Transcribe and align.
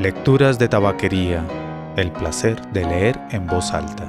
Lecturas 0.00 0.60
de 0.60 0.68
tabaquería. 0.68 1.44
El 1.96 2.12
placer 2.12 2.64
de 2.70 2.84
leer 2.84 3.18
en 3.32 3.48
voz 3.48 3.72
alta. 3.72 4.06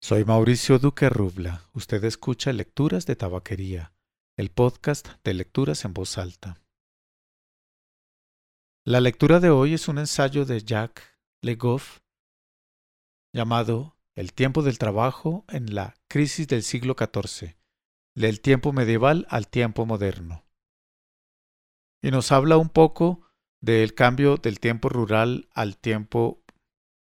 Soy 0.00 0.24
Mauricio 0.24 0.78
Duque 0.78 1.10
Rubla. 1.10 1.64
Usted 1.74 2.04
escucha 2.04 2.52
Lecturas 2.52 3.06
de 3.06 3.16
Tabaquería, 3.16 3.92
el 4.36 4.50
podcast 4.52 5.08
de 5.24 5.34
lecturas 5.34 5.84
en 5.84 5.94
voz 5.94 6.16
alta. 6.16 6.60
La 8.86 9.02
lectura 9.02 9.40
de 9.40 9.50
hoy 9.50 9.74
es 9.74 9.88
un 9.88 9.98
ensayo 9.98 10.46
de 10.46 10.64
Jacques 10.64 11.04
Legoff 11.42 11.98
llamado 13.30 13.98
El 14.16 14.32
tiempo 14.32 14.62
del 14.62 14.78
trabajo 14.78 15.44
en 15.48 15.74
la 15.74 15.96
crisis 16.08 16.48
del 16.48 16.62
siglo 16.62 16.96
XIV, 16.98 17.58
del 18.16 18.40
tiempo 18.40 18.72
medieval 18.72 19.26
al 19.28 19.48
tiempo 19.48 19.84
moderno. 19.84 20.46
Y 22.02 22.10
nos 22.10 22.32
habla 22.32 22.56
un 22.56 22.70
poco 22.70 23.20
del 23.60 23.94
cambio 23.94 24.38
del 24.38 24.60
tiempo 24.60 24.88
rural 24.88 25.50
al 25.52 25.76
tiempo 25.76 26.42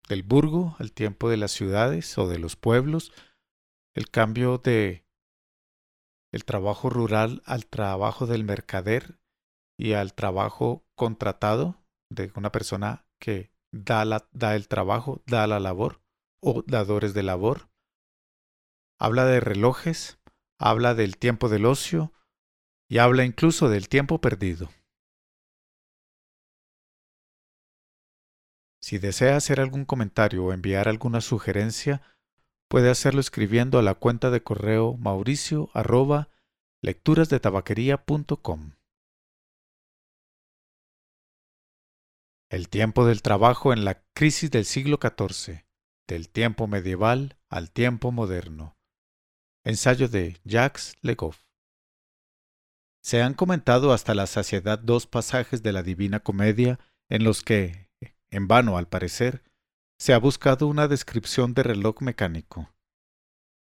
del 0.09 0.23
burgo, 0.23 0.75
al 0.79 0.91
tiempo 0.93 1.29
de 1.29 1.37
las 1.37 1.51
ciudades 1.51 2.17
o 2.17 2.27
de 2.27 2.39
los 2.39 2.55
pueblos, 2.55 3.13
el 3.93 4.09
cambio 4.09 4.57
de 4.57 5.05
el 6.33 6.43
trabajo 6.43 6.89
rural 6.89 7.43
al 7.45 7.67
trabajo 7.67 8.25
del 8.25 8.43
mercader 8.45 9.20
y 9.81 9.93
al 9.93 10.13
trabajo 10.13 10.85
contratado 10.93 11.83
de 12.11 12.31
una 12.35 12.51
persona 12.51 13.07
que 13.19 13.51
da, 13.71 14.05
la, 14.05 14.27
da 14.31 14.55
el 14.55 14.67
trabajo, 14.67 15.23
da 15.25 15.47
la 15.47 15.59
labor 15.59 16.03
o 16.39 16.61
dadores 16.67 17.15
de 17.15 17.23
labor. 17.23 17.71
Habla 18.99 19.25
de 19.25 19.39
relojes, 19.39 20.19
habla 20.59 20.93
del 20.93 21.17
tiempo 21.17 21.49
del 21.49 21.65
ocio 21.65 22.13
y 22.87 22.99
habla 22.99 23.25
incluso 23.25 23.69
del 23.69 23.89
tiempo 23.89 24.21
perdido. 24.21 24.69
Si 28.83 28.99
desea 28.99 29.35
hacer 29.35 29.59
algún 29.59 29.85
comentario 29.85 30.45
o 30.45 30.53
enviar 30.53 30.87
alguna 30.89 31.21
sugerencia, 31.21 32.03
puede 32.69 32.91
hacerlo 32.91 33.19
escribiendo 33.19 33.79
a 33.79 33.81
la 33.81 33.95
cuenta 33.95 34.29
de 34.29 34.43
correo 34.43 34.95
mauricio 34.97 35.71
arroba. 35.73 36.29
El 42.51 42.67
tiempo 42.67 43.05
del 43.05 43.21
trabajo 43.21 43.71
en 43.71 43.85
la 43.85 44.03
crisis 44.13 44.51
del 44.51 44.65
siglo 44.65 44.99
XIV, 45.01 45.63
del 46.05 46.27
tiempo 46.27 46.67
medieval 46.67 47.37
al 47.49 47.71
tiempo 47.71 48.11
moderno. 48.11 48.77
Ensayo 49.63 50.09
de 50.09 50.37
Jacques 50.43 50.97
Legoff. 51.01 51.45
Se 53.01 53.21
han 53.21 53.35
comentado 53.35 53.93
hasta 53.93 54.13
la 54.13 54.27
saciedad 54.27 54.79
dos 54.79 55.07
pasajes 55.07 55.63
de 55.63 55.71
la 55.71 55.81
Divina 55.81 56.19
Comedia 56.19 56.77
en 57.07 57.23
los 57.23 57.41
que, 57.41 57.89
en 58.29 58.49
vano 58.49 58.77
al 58.77 58.89
parecer, 58.89 59.45
se 59.97 60.13
ha 60.13 60.17
buscado 60.17 60.67
una 60.67 60.89
descripción 60.89 61.53
de 61.53 61.63
reloj 61.63 62.01
mecánico. 62.01 62.75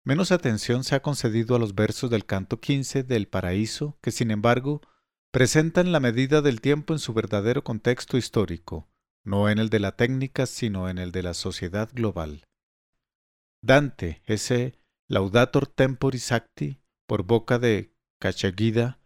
Menos 0.04 0.30
atención 0.30 0.84
se 0.84 0.94
ha 0.94 1.00
concedido 1.00 1.56
a 1.56 1.58
los 1.58 1.74
versos 1.74 2.10
del 2.10 2.26
canto 2.26 2.60
quince 2.60 3.02
del 3.02 3.28
Paraíso, 3.28 3.96
que 4.02 4.10
sin 4.10 4.30
embargo 4.30 4.82
presentan 5.34 5.90
la 5.90 5.98
medida 5.98 6.42
del 6.42 6.60
tiempo 6.60 6.92
en 6.92 7.00
su 7.00 7.12
verdadero 7.12 7.64
contexto 7.64 8.16
histórico, 8.16 8.88
no 9.24 9.48
en 9.48 9.58
el 9.58 9.68
de 9.68 9.80
la 9.80 9.96
técnica, 9.96 10.46
sino 10.46 10.88
en 10.88 10.96
el 10.96 11.10
de 11.10 11.24
la 11.24 11.34
sociedad 11.34 11.90
global. 11.92 12.44
Dante, 13.60 14.22
ese 14.26 14.78
Laudator 15.08 15.66
Temporis 15.66 16.30
Acti, 16.30 16.78
por 17.08 17.24
boca 17.24 17.58
de 17.58 17.92
Cachagida, 18.20 19.00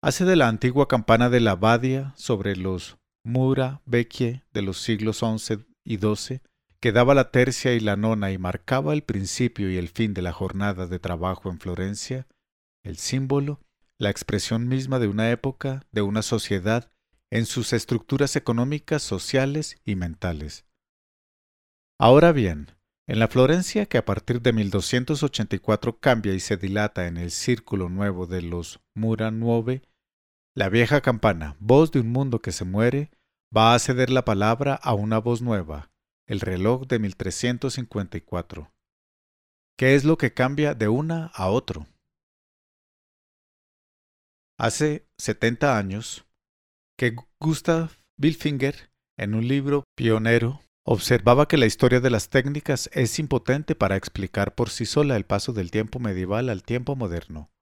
hace 0.00 0.24
de 0.24 0.36
la 0.36 0.46
antigua 0.46 0.86
campana 0.86 1.28
de 1.28 1.40
la 1.40 1.56
Badia 1.56 2.14
sobre 2.16 2.54
los 2.54 2.96
Mura 3.24 3.82
Vecchie 3.84 4.44
de 4.52 4.62
los 4.62 4.80
siglos 4.80 5.24
XI 5.24 5.66
y 5.84 5.98
XII, 5.98 6.40
que 6.78 6.92
daba 6.92 7.16
la 7.16 7.32
tercia 7.32 7.74
y 7.74 7.80
la 7.80 7.96
nona 7.96 8.30
y 8.30 8.38
marcaba 8.38 8.92
el 8.92 9.02
principio 9.02 9.68
y 9.72 9.76
el 9.76 9.88
fin 9.88 10.14
de 10.14 10.22
la 10.22 10.30
jornada 10.30 10.86
de 10.86 11.00
trabajo 11.00 11.50
en 11.50 11.58
Florencia, 11.58 12.28
el 12.84 12.96
símbolo 12.96 13.58
la 13.98 14.10
expresión 14.10 14.68
misma 14.68 14.98
de 14.98 15.08
una 15.08 15.30
época, 15.30 15.84
de 15.90 16.02
una 16.02 16.22
sociedad, 16.22 16.92
en 17.30 17.46
sus 17.46 17.72
estructuras 17.72 18.36
económicas, 18.36 19.02
sociales 19.02 19.76
y 19.84 19.96
mentales. 19.96 20.64
Ahora 21.98 22.32
bien, 22.32 22.70
en 23.08 23.18
la 23.18 23.28
Florencia 23.28 23.86
que 23.86 23.98
a 23.98 24.04
partir 24.04 24.40
de 24.40 24.52
1284 24.52 25.98
cambia 25.98 26.34
y 26.34 26.40
se 26.40 26.56
dilata 26.56 27.06
en 27.06 27.16
el 27.16 27.30
círculo 27.30 27.88
nuevo 27.88 28.26
de 28.26 28.42
los 28.42 28.80
Mura 28.94 29.30
Nuove, 29.30 29.82
la 30.54 30.68
vieja 30.68 31.00
campana, 31.00 31.56
voz 31.58 31.90
de 31.90 32.00
un 32.00 32.12
mundo 32.12 32.40
que 32.40 32.52
se 32.52 32.64
muere, 32.64 33.10
va 33.54 33.74
a 33.74 33.78
ceder 33.78 34.10
la 34.10 34.24
palabra 34.24 34.74
a 34.74 34.94
una 34.94 35.18
voz 35.18 35.42
nueva, 35.42 35.90
el 36.26 36.40
reloj 36.40 36.86
de 36.86 36.98
1354. 36.98 38.70
¿Qué 39.76 39.94
es 39.94 40.04
lo 40.04 40.18
que 40.18 40.34
cambia 40.34 40.74
de 40.74 40.88
una 40.88 41.26
a 41.34 41.48
otro? 41.48 41.86
Hace 44.60 45.06
70 45.18 45.78
años 45.78 46.26
que 46.98 47.14
Gustav 47.40 47.92
Bilfinger, 48.16 48.90
en 49.16 49.36
un 49.36 49.46
libro 49.46 49.84
pionero, 49.96 50.60
observaba 50.84 51.46
que 51.46 51.56
la 51.56 51.66
historia 51.66 52.00
de 52.00 52.10
las 52.10 52.28
técnicas 52.28 52.90
es 52.92 53.20
impotente 53.20 53.76
para 53.76 53.94
explicar 53.94 54.56
por 54.56 54.70
sí 54.70 54.84
sola 54.84 55.14
el 55.14 55.24
paso 55.24 55.52
del 55.52 55.70
tiempo 55.70 56.00
medieval 56.00 56.48
al 56.48 56.64
tiempo 56.64 56.96
moderno. 56.96 57.52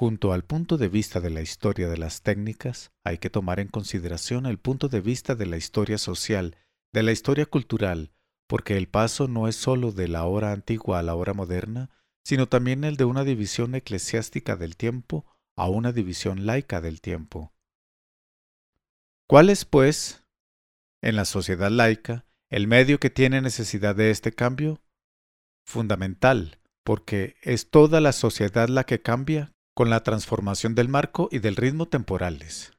Junto 0.00 0.32
al 0.32 0.44
punto 0.44 0.78
de 0.78 0.88
vista 0.88 1.20
de 1.20 1.30
la 1.30 1.42
historia 1.42 1.88
de 1.88 1.98
las 1.98 2.22
técnicas, 2.22 2.90
hay 3.04 3.18
que 3.18 3.30
tomar 3.30 3.60
en 3.60 3.68
consideración 3.68 4.46
el 4.46 4.58
punto 4.58 4.88
de 4.88 5.00
vista 5.00 5.36
de 5.36 5.46
la 5.46 5.58
historia 5.58 5.98
social, 5.98 6.56
de 6.92 7.04
la 7.04 7.12
historia 7.12 7.46
cultural, 7.46 8.10
porque 8.48 8.76
el 8.76 8.88
paso 8.88 9.28
no 9.28 9.46
es 9.46 9.54
sólo 9.54 9.92
de 9.92 10.08
la 10.08 10.24
hora 10.24 10.50
antigua 10.50 10.98
a 10.98 11.02
la 11.04 11.14
hora 11.14 11.34
moderna, 11.34 11.88
sino 12.24 12.48
también 12.48 12.84
el 12.84 12.96
de 12.96 13.04
una 13.04 13.24
división 13.24 13.74
eclesiástica 13.74 14.56
del 14.56 14.76
tiempo 14.76 15.26
a 15.56 15.68
una 15.68 15.92
división 15.92 16.46
laica 16.46 16.80
del 16.80 17.00
tiempo. 17.00 17.52
¿Cuál 19.28 19.50
es, 19.50 19.64
pues, 19.64 20.24
en 21.02 21.16
la 21.16 21.24
sociedad 21.24 21.70
laica, 21.70 22.26
el 22.50 22.66
medio 22.66 22.98
que 22.98 23.10
tiene 23.10 23.40
necesidad 23.40 23.94
de 23.94 24.10
este 24.10 24.32
cambio? 24.32 24.82
Fundamental, 25.66 26.58
porque 26.84 27.36
es 27.42 27.70
toda 27.70 28.00
la 28.00 28.12
sociedad 28.12 28.68
la 28.68 28.84
que 28.84 29.02
cambia 29.02 29.52
con 29.74 29.88
la 29.88 30.02
transformación 30.02 30.74
del 30.74 30.88
marco 30.88 31.28
y 31.30 31.38
del 31.38 31.56
ritmo 31.56 31.88
temporales. 31.88 32.72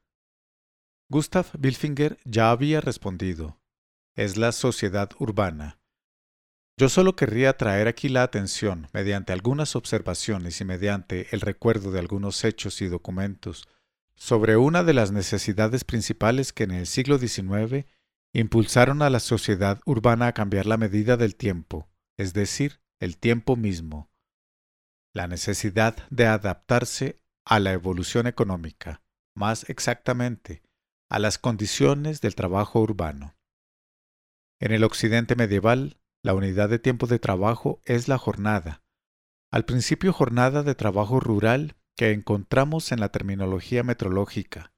Gustav 1.10 1.48
Bilfinger 1.58 2.20
ya 2.26 2.52
había 2.52 2.80
respondido. 2.80 3.60
Es 4.16 4.38
la 4.38 4.52
sociedad 4.52 5.10
urbana, 5.20 5.81
yo 6.82 6.90
solo 6.90 7.16
querría 7.16 7.56
traer 7.58 7.88
aquí 7.88 8.10
la 8.10 8.24
atención, 8.24 8.88
mediante 8.92 9.34
algunas 9.34 9.76
observaciones 9.76 10.62
y 10.62 10.66
mediante 10.66 11.28
el 11.30 11.40
recuerdo 11.40 11.92
de 11.92 12.00
algunos 12.00 12.44
hechos 12.44 12.82
y 12.82 12.88
documentos, 12.88 13.68
sobre 14.16 14.58
una 14.58 14.84
de 14.84 14.96
las 14.96 15.12
necesidades 15.12 15.84
principales 15.84 16.54
que 16.54 16.64
en 16.64 16.72
el 16.72 16.88
siglo 16.88 17.20
XIX 17.20 17.86
impulsaron 18.34 19.04
a 19.04 19.12
la 19.12 19.20
sociedad 19.20 19.80
urbana 19.86 20.26
a 20.26 20.34
cambiar 20.34 20.66
la 20.66 20.78
medida 20.78 21.18
del 21.18 21.36
tiempo, 21.36 21.88
es 22.18 22.34
decir, 22.34 22.82
el 23.00 23.20
tiempo 23.20 23.56
mismo. 23.56 24.10
La 25.14 25.28
necesidad 25.28 25.98
de 26.10 26.26
adaptarse 26.26 27.22
a 27.46 27.60
la 27.60 27.74
evolución 27.74 28.26
económica, 28.26 29.04
más 29.36 29.70
exactamente, 29.70 30.64
a 31.12 31.20
las 31.20 31.38
condiciones 31.38 32.22
del 32.22 32.34
trabajo 32.34 32.82
urbano. 32.82 33.36
En 34.60 34.72
el 34.72 34.84
occidente 34.84 35.36
medieval, 35.36 36.01
la 36.24 36.34
unidad 36.34 36.70
de 36.70 36.80
tiempo 36.80 37.08
de 37.08 37.20
trabajo 37.20 37.82
es 37.86 38.08
la 38.08 38.18
jornada. 38.18 38.84
Al 39.52 39.66
principio 39.66 40.14
jornada 40.14 40.64
de 40.64 40.76
trabajo 40.76 41.20
rural 41.20 41.76
que 41.96 42.12
encontramos 42.12 42.92
en 42.92 43.00
la 43.00 43.10
terminología 43.10 43.84
metrológica, 43.84 44.74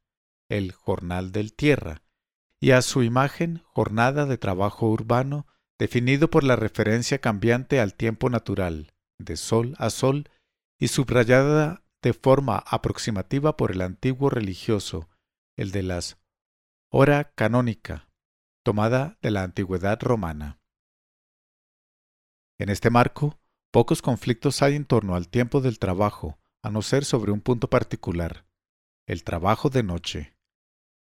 el 0.49 0.71
jornal 0.71 1.31
del 1.31 1.53
tierra, 1.53 2.01
y 2.59 2.71
a 2.71 2.81
su 2.81 3.03
imagen 3.03 3.61
jornada 3.65 4.25
de 4.25 4.37
trabajo 4.37 4.89
urbano 4.89 5.47
definido 5.77 6.29
por 6.29 6.43
la 6.43 6.55
referencia 6.55 7.19
cambiante 7.19 7.79
al 7.79 7.93
tiempo 7.93 8.29
natural, 8.29 8.93
de 9.19 9.37
sol 9.37 9.75
a 9.77 9.89
sol, 9.89 10.29
y 10.79 10.87
subrayada 10.87 11.83
de 12.01 12.13
forma 12.13 12.57
aproximativa 12.57 13.55
por 13.57 13.71
el 13.71 13.81
antiguo 13.81 14.29
religioso, 14.29 15.09
el 15.55 15.71
de 15.71 15.83
las 15.83 16.17
hora 16.89 17.33
canónica, 17.35 18.09
tomada 18.63 19.17
de 19.21 19.31
la 19.31 19.43
antigüedad 19.43 20.01
romana. 20.01 20.62
En 22.63 22.69
este 22.69 22.89
marco, 22.89 23.37
pocos 23.73 24.01
conflictos 24.01 24.61
hay 24.61 24.75
en 24.75 24.85
torno 24.85 25.15
al 25.15 25.27
tiempo 25.27 25.59
del 25.59 25.79
trabajo, 25.79 26.39
a 26.61 26.69
no 26.69 26.81
ser 26.81 27.03
sobre 27.03 27.33
un 27.33 27.41
punto 27.41 27.69
particular, 27.69 28.45
el 29.05 29.25
trabajo 29.25 29.69
de 29.69 29.83
noche. 29.83 30.37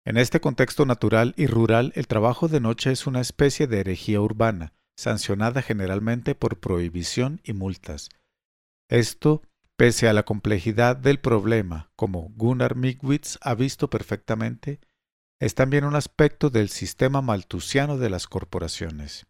En 0.05 0.15
este 0.15 0.39
contexto 0.39 0.85
natural 0.85 1.33
y 1.35 1.47
rural, 1.47 1.91
el 1.97 2.07
trabajo 2.07 2.47
de 2.47 2.61
noche 2.61 2.93
es 2.93 3.05
una 3.05 3.19
especie 3.19 3.67
de 3.67 3.81
herejía 3.81 4.21
urbana, 4.21 4.71
sancionada 4.95 5.61
generalmente 5.61 6.35
por 6.35 6.61
prohibición 6.61 7.41
y 7.43 7.51
multas. 7.51 8.07
Esto, 8.87 9.41
pese 9.75 10.07
a 10.07 10.13
la 10.13 10.23
complejidad 10.23 10.95
del 10.95 11.19
problema, 11.19 11.91
como 11.97 12.29
Gunnar 12.29 12.77
Migwitz 12.77 13.37
ha 13.41 13.55
visto 13.55 13.89
perfectamente, 13.89 14.79
es 15.37 15.53
también 15.53 15.83
un 15.83 15.95
aspecto 15.95 16.49
del 16.49 16.69
sistema 16.69 17.21
maltusiano 17.21 17.97
de 17.97 18.09
las 18.09 18.27
corporaciones. 18.27 19.27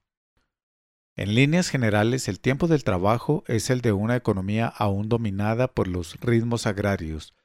En 1.22 1.36
líneas 1.36 1.70
generales, 1.70 2.28
el 2.28 2.40
tiempo 2.40 2.66
del 2.66 2.84
trabajo 2.84 3.44
es 3.46 3.70
el 3.70 3.82
de 3.82 3.92
una 3.92 4.16
economía 4.16 4.66
aún 4.66 5.08
dominada 5.08 5.68
por 5.68 5.88
los 5.88 6.20
ritmos 6.20 6.66
agrarios, 6.66 7.36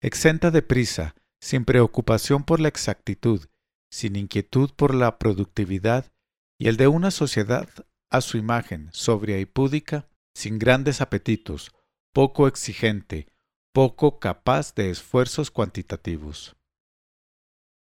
exenta 0.00 0.50
de 0.50 0.62
prisa, 0.62 1.14
sin 1.40 1.64
preocupación 1.64 2.42
por 2.42 2.58
la 2.58 2.66
exactitud, 2.66 3.46
sin 3.88 4.16
inquietud 4.16 4.70
por 4.74 4.96
la 4.96 5.16
productividad, 5.20 6.10
y 6.58 6.66
el 6.66 6.76
de 6.76 6.88
una 6.88 7.12
sociedad 7.12 7.68
a 8.10 8.20
su 8.20 8.36
imagen, 8.36 8.90
sobria 8.92 9.38
y 9.38 9.44
púdica, 9.44 10.08
sin 10.34 10.58
grandes 10.58 11.00
apetitos, 11.00 11.70
poco 12.12 12.48
exigente, 12.48 13.28
poco 13.72 14.18
capaz 14.18 14.74
de 14.74 14.90
esfuerzos 14.90 15.52
cuantitativos. 15.52 16.56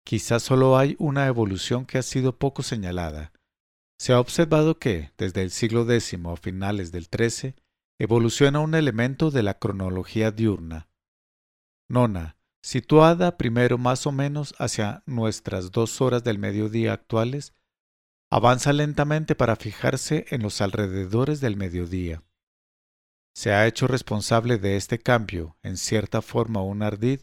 Quizás 0.04 0.42
solo 0.42 0.76
hay 0.76 0.96
una 0.98 1.28
evolución 1.28 1.86
que 1.86 1.98
ha 1.98 2.02
sido 2.02 2.40
poco 2.40 2.64
señalada, 2.64 3.30
se 3.98 4.12
ha 4.12 4.20
observado 4.20 4.78
que, 4.78 5.12
desde 5.18 5.42
el 5.42 5.50
siglo 5.50 5.82
X 5.90 6.14
a 6.24 6.36
finales 6.36 6.92
del 6.92 7.06
XIII, 7.06 7.54
evoluciona 7.98 8.60
un 8.60 8.74
elemento 8.74 9.30
de 9.30 9.42
la 9.42 9.58
cronología 9.58 10.30
diurna. 10.30 10.88
Nona, 11.88 12.36
situada 12.62 13.36
primero 13.36 13.76
más 13.76 14.06
o 14.06 14.12
menos 14.12 14.54
hacia 14.58 15.02
nuestras 15.06 15.72
dos 15.72 16.00
horas 16.00 16.22
del 16.22 16.38
mediodía 16.38 16.92
actuales, 16.92 17.54
avanza 18.30 18.72
lentamente 18.72 19.34
para 19.34 19.56
fijarse 19.56 20.26
en 20.30 20.42
los 20.42 20.60
alrededores 20.60 21.40
del 21.40 21.56
mediodía. 21.56 22.22
Se 23.34 23.52
ha 23.52 23.66
hecho 23.66 23.86
responsable 23.86 24.58
de 24.58 24.76
este 24.76 24.98
cambio, 24.98 25.56
en 25.62 25.76
cierta 25.76 26.22
forma 26.22 26.62
un 26.62 26.82
ardid, 26.82 27.20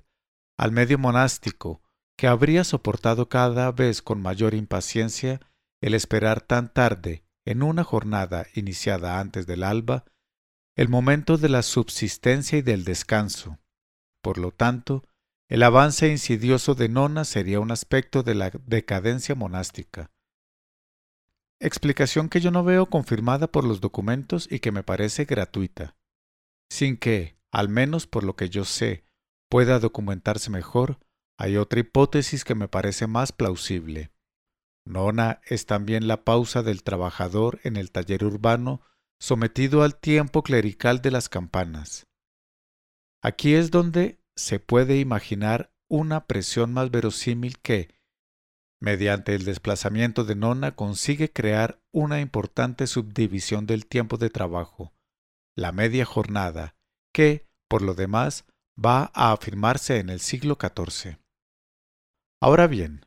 al 0.58 0.72
medio 0.72 0.98
monástico, 0.98 1.82
que 2.18 2.28
habría 2.28 2.64
soportado 2.64 3.30
cada 3.30 3.72
vez 3.72 4.02
con 4.02 4.22
mayor 4.22 4.54
impaciencia 4.54 5.42
el 5.82 5.94
esperar 5.94 6.42
tan 6.42 6.74
tarde, 6.74 7.26
en 7.46 7.64
una 7.64 7.84
jornada 7.84 8.48
iniciada 8.56 9.20
antes 9.20 9.46
del 9.46 9.64
alba, 9.64 10.06
el 10.76 10.90
momento 10.90 11.38
de 11.38 11.50
la 11.50 11.62
subsistencia 11.62 12.58
y 12.58 12.62
del 12.62 12.84
descanso. 12.84 13.60
Por 14.22 14.38
lo 14.38 14.52
tanto, 14.52 15.04
el 15.48 15.62
avance 15.62 16.10
insidioso 16.10 16.74
de 16.74 16.90
Nona 16.90 17.24
sería 17.24 17.60
un 17.60 17.72
aspecto 17.72 18.24
de 18.24 18.34
la 18.34 18.52
decadencia 18.66 19.36
monástica. 19.36 20.12
Explicación 21.60 22.30
que 22.30 22.42
yo 22.42 22.52
no 22.52 22.64
veo 22.64 22.88
confirmada 22.88 23.48
por 23.48 23.64
los 23.64 23.80
documentos 23.80 24.48
y 24.52 24.60
que 24.60 24.72
me 24.72 24.84
parece 24.84 25.26
gratuita. 25.26 25.96
Sin 26.70 26.98
que, 26.98 27.38
al 27.52 27.70
menos 27.70 28.08
por 28.08 28.24
lo 28.24 28.36
que 28.36 28.50
yo 28.50 28.66
sé, 28.66 29.06
pueda 29.50 29.80
documentarse 29.80 30.50
mejor, 30.50 31.00
hay 31.38 31.58
otra 31.58 31.80
hipótesis 31.80 32.44
que 32.44 32.56
me 32.56 32.68
parece 32.68 33.08
más 33.08 33.32
plausible. 33.32 34.12
Nona 34.86 35.42
es 35.46 35.66
también 35.66 36.08
la 36.08 36.24
pausa 36.24 36.62
del 36.62 36.84
trabajador 36.84 37.60
en 37.64 37.76
el 37.76 37.92
taller 37.92 38.24
urbano 38.24 38.82
sometido 39.20 39.82
al 39.84 39.98
tiempo 40.00 40.44
clerical 40.44 41.02
de 41.02 41.12
las 41.12 41.30
campanas. 41.30 42.08
Aquí 43.24 43.56
es 43.56 43.72
donde 43.72 44.22
se 44.36 44.60
puede 44.60 45.00
imaginar 45.00 45.74
una 45.90 46.28
presión 46.28 46.74
más 46.74 46.92
verosímil 46.92 47.60
que, 47.60 47.96
mediante 48.80 49.34
el 49.34 49.46
desplazamiento 49.46 50.26
de 50.26 50.36
Nona, 50.36 50.76
consigue 50.76 51.32
crear 51.32 51.82
una 51.92 52.20
importante 52.20 52.86
subdivisión 52.86 53.66
del 53.66 53.88
tiempo 53.88 54.18
de 54.18 54.30
trabajo, 54.30 54.94
la 55.56 55.72
media 55.72 56.06
jornada, 56.06 56.76
que, 57.14 57.48
por 57.68 57.82
lo 57.82 57.96
demás, 57.96 58.46
va 58.78 59.12
a 59.14 59.32
afirmarse 59.32 60.00
en 60.00 60.10
el 60.10 60.20
siglo 60.20 60.58
XIV. 60.60 61.18
Ahora 62.42 62.68
bien, 62.68 63.06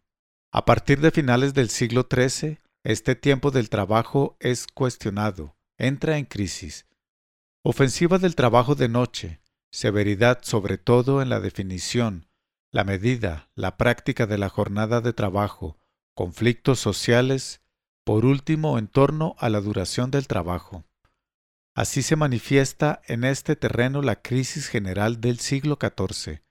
a 0.50 0.64
partir 0.64 1.00
de 1.00 1.10
finales 1.10 1.52
del 1.52 1.68
siglo 1.68 2.08
XIII, 2.10 2.58
este 2.82 3.14
tiempo 3.14 3.50
del 3.50 3.68
trabajo 3.68 4.36
es 4.40 4.66
cuestionado, 4.66 5.56
entra 5.76 6.16
en 6.16 6.24
crisis. 6.24 6.86
Ofensiva 7.62 8.18
del 8.18 8.34
trabajo 8.34 8.74
de 8.74 8.88
noche, 8.88 9.40
severidad 9.70 10.40
sobre 10.42 10.78
todo 10.78 11.20
en 11.20 11.28
la 11.28 11.40
definición, 11.40 12.28
la 12.72 12.84
medida, 12.84 13.50
la 13.54 13.76
práctica 13.76 14.26
de 14.26 14.38
la 14.38 14.48
jornada 14.48 15.02
de 15.02 15.12
trabajo, 15.12 15.76
conflictos 16.14 16.78
sociales, 16.80 17.60
por 18.04 18.24
último 18.24 18.78
en 18.78 18.88
torno 18.88 19.36
a 19.38 19.50
la 19.50 19.60
duración 19.60 20.10
del 20.10 20.26
trabajo. 20.26 20.84
Así 21.74 22.02
se 22.02 22.16
manifiesta 22.16 23.02
en 23.06 23.24
este 23.24 23.54
terreno 23.54 24.00
la 24.00 24.22
crisis 24.22 24.68
general 24.68 25.20
del 25.20 25.38
siglo 25.40 25.78
XIV, 25.80 26.42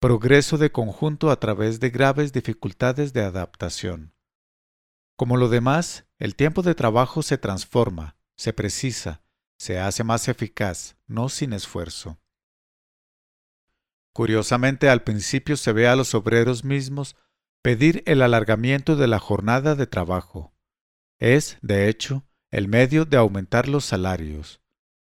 progreso 0.00 0.56
de 0.56 0.72
conjunto 0.72 1.30
a 1.30 1.38
través 1.38 1.78
de 1.78 1.90
graves 1.90 2.32
dificultades 2.32 3.12
de 3.12 3.22
adaptación. 3.22 4.14
Como 5.14 5.36
lo 5.36 5.50
demás, 5.50 6.06
el 6.18 6.36
tiempo 6.36 6.62
de 6.62 6.74
trabajo 6.74 7.22
se 7.22 7.36
transforma, 7.36 8.16
se 8.34 8.54
precisa, 8.54 9.22
se 9.58 9.78
hace 9.78 10.02
más 10.02 10.26
eficaz, 10.28 10.96
no 11.06 11.28
sin 11.28 11.52
esfuerzo. 11.52 12.18
Curiosamente, 14.14 14.88
al 14.88 15.02
principio 15.02 15.58
se 15.58 15.72
ve 15.74 15.86
a 15.86 15.96
los 15.96 16.14
obreros 16.14 16.64
mismos 16.64 17.14
pedir 17.60 18.02
el 18.06 18.22
alargamiento 18.22 18.96
de 18.96 19.06
la 19.06 19.18
jornada 19.18 19.74
de 19.74 19.86
trabajo. 19.86 20.54
Es, 21.18 21.58
de 21.60 21.90
hecho, 21.90 22.24
el 22.50 22.68
medio 22.68 23.04
de 23.04 23.18
aumentar 23.18 23.68
los 23.68 23.84
salarios. 23.84 24.62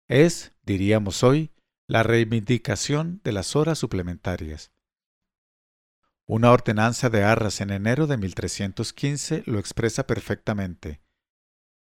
Es, 0.08 0.54
diríamos 0.64 1.24
hoy, 1.24 1.52
la 1.88 2.04
reivindicación 2.04 3.20
de 3.26 3.34
las 3.34 3.58
horas 3.58 3.80
suplementarias. 3.80 4.72
Una 6.30 6.52
ordenanza 6.52 7.10
de 7.10 7.24
Arras 7.24 7.62
en 7.62 7.70
enero 7.70 8.06
de 8.06 8.18
1315 8.18 9.44
lo 9.46 9.60
expresa 9.60 10.06
perfectamente. 10.06 11.02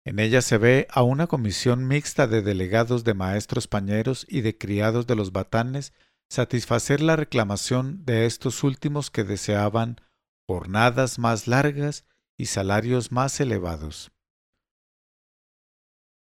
En 0.04 0.20
ella 0.20 0.42
se 0.42 0.58
ve 0.58 0.88
a 0.92 1.04
una 1.04 1.28
comisión 1.28 1.88
mixta 1.88 2.28
de 2.28 2.42
delegados 2.42 3.06
de 3.06 3.14
maestros 3.14 3.70
pañeros 3.70 4.28
y 4.30 4.42
de 4.42 4.58
criados 4.58 5.08
de 5.08 5.16
los 5.16 5.32
batanes 5.32 5.94
satisfacer 6.30 7.00
la 7.00 7.16
reclamación 7.16 8.04
de 8.04 8.26
estos 8.26 8.64
últimos 8.66 9.10
que 9.10 9.24
deseaban 9.24 10.02
jornadas 10.48 11.18
más 11.18 11.48
largas 11.48 12.06
y 12.38 12.48
salarios 12.48 13.14
más 13.14 13.40
elevados. 13.40 14.12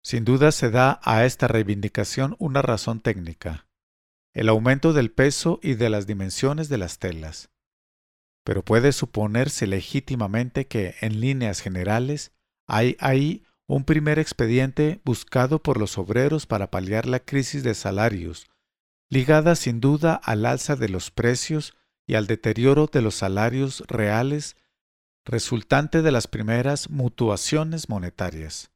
Sin 0.05 0.23
duda 0.23 0.53
se 0.53 0.71
da 0.71 1.01
a 1.03 1.25
esta 1.25 1.49
reivindicación 1.49 2.37
una 2.39 2.61
razón 2.61 3.01
técnica, 3.01 3.67
el 4.33 4.47
aumento 4.47 4.93
del 4.93 5.11
peso 5.11 5.59
y 5.61 5.73
de 5.73 5.89
las 5.89 6.07
dimensiones 6.07 6.69
de 6.69 6.77
las 6.77 6.97
telas 6.97 7.51
pero 8.49 8.65
puede 8.65 8.93
suponerse 8.93 9.67
legítimamente 9.67 10.65
que, 10.65 10.95
en 11.01 11.19
líneas 11.19 11.61
generales, 11.61 12.31
hay 12.67 12.97
ahí 12.99 13.43
un 13.67 13.83
primer 13.83 14.17
expediente 14.17 15.01
buscado 15.05 15.61
por 15.61 15.79
los 15.79 15.99
obreros 15.99 16.47
para 16.47 16.71
paliar 16.71 17.05
la 17.05 17.19
crisis 17.19 17.61
de 17.61 17.75
salarios, 17.75 18.47
ligada 19.07 19.55
sin 19.55 19.79
duda 19.79 20.15
al 20.15 20.47
alza 20.47 20.75
de 20.75 20.89
los 20.89 21.11
precios 21.11 21.75
y 22.07 22.15
al 22.15 22.25
deterioro 22.25 22.89
de 22.91 23.03
los 23.03 23.13
salarios 23.13 23.83
reales 23.87 24.57
resultante 25.25 26.01
de 26.01 26.11
las 26.11 26.25
primeras 26.25 26.89
mutuaciones 26.89 27.87
monetarias. 27.87 28.71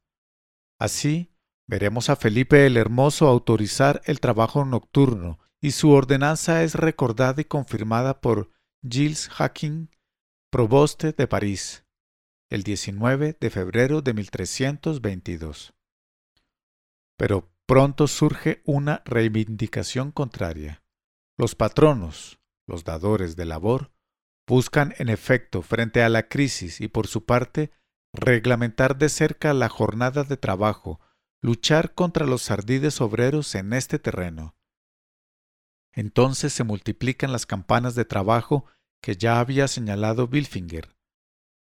Así, 0.78 1.32
veremos 1.66 2.10
a 2.10 2.14
Felipe 2.14 2.64
el 2.64 2.76
Hermoso 2.76 3.26
autorizar 3.26 4.02
el 4.04 4.20
trabajo 4.20 4.64
nocturno, 4.64 5.40
y 5.60 5.72
su 5.72 5.90
ordenanza 5.90 6.62
es 6.62 6.76
recordada 6.76 7.40
y 7.40 7.44
confirmada 7.46 8.20
por 8.20 8.53
Gilles 8.86 9.30
Hacking, 9.30 9.88
proboste 10.50 11.12
de 11.12 11.26
París, 11.26 11.86
el 12.50 12.64
19 12.64 13.34
de 13.40 13.48
febrero 13.48 14.02
de 14.02 14.12
1322. 14.12 15.72
Pero 17.16 17.50
pronto 17.64 18.06
surge 18.06 18.60
una 18.66 19.00
reivindicación 19.06 20.12
contraria. 20.12 20.82
Los 21.38 21.54
patronos, 21.54 22.40
los 22.66 22.84
dadores 22.84 23.36
de 23.36 23.46
labor, 23.46 23.90
buscan 24.46 24.94
en 24.98 25.08
efecto, 25.08 25.62
frente 25.62 26.02
a 26.02 26.10
la 26.10 26.28
crisis 26.28 26.82
y 26.82 26.88
por 26.88 27.06
su 27.06 27.24
parte, 27.24 27.70
reglamentar 28.12 28.98
de 28.98 29.08
cerca 29.08 29.54
la 29.54 29.70
jornada 29.70 30.24
de 30.24 30.36
trabajo, 30.36 31.00
luchar 31.40 31.94
contra 31.94 32.26
los 32.26 32.50
ardides 32.50 33.00
obreros 33.00 33.54
en 33.54 33.72
este 33.72 33.98
terreno. 33.98 34.54
Entonces 35.94 36.52
se 36.52 36.64
multiplican 36.64 37.32
las 37.32 37.46
campanas 37.46 37.94
de 37.94 38.04
trabajo 38.04 38.66
que 39.00 39.16
ya 39.16 39.40
había 39.40 39.68
señalado 39.68 40.28
Bilfinger. 40.28 40.94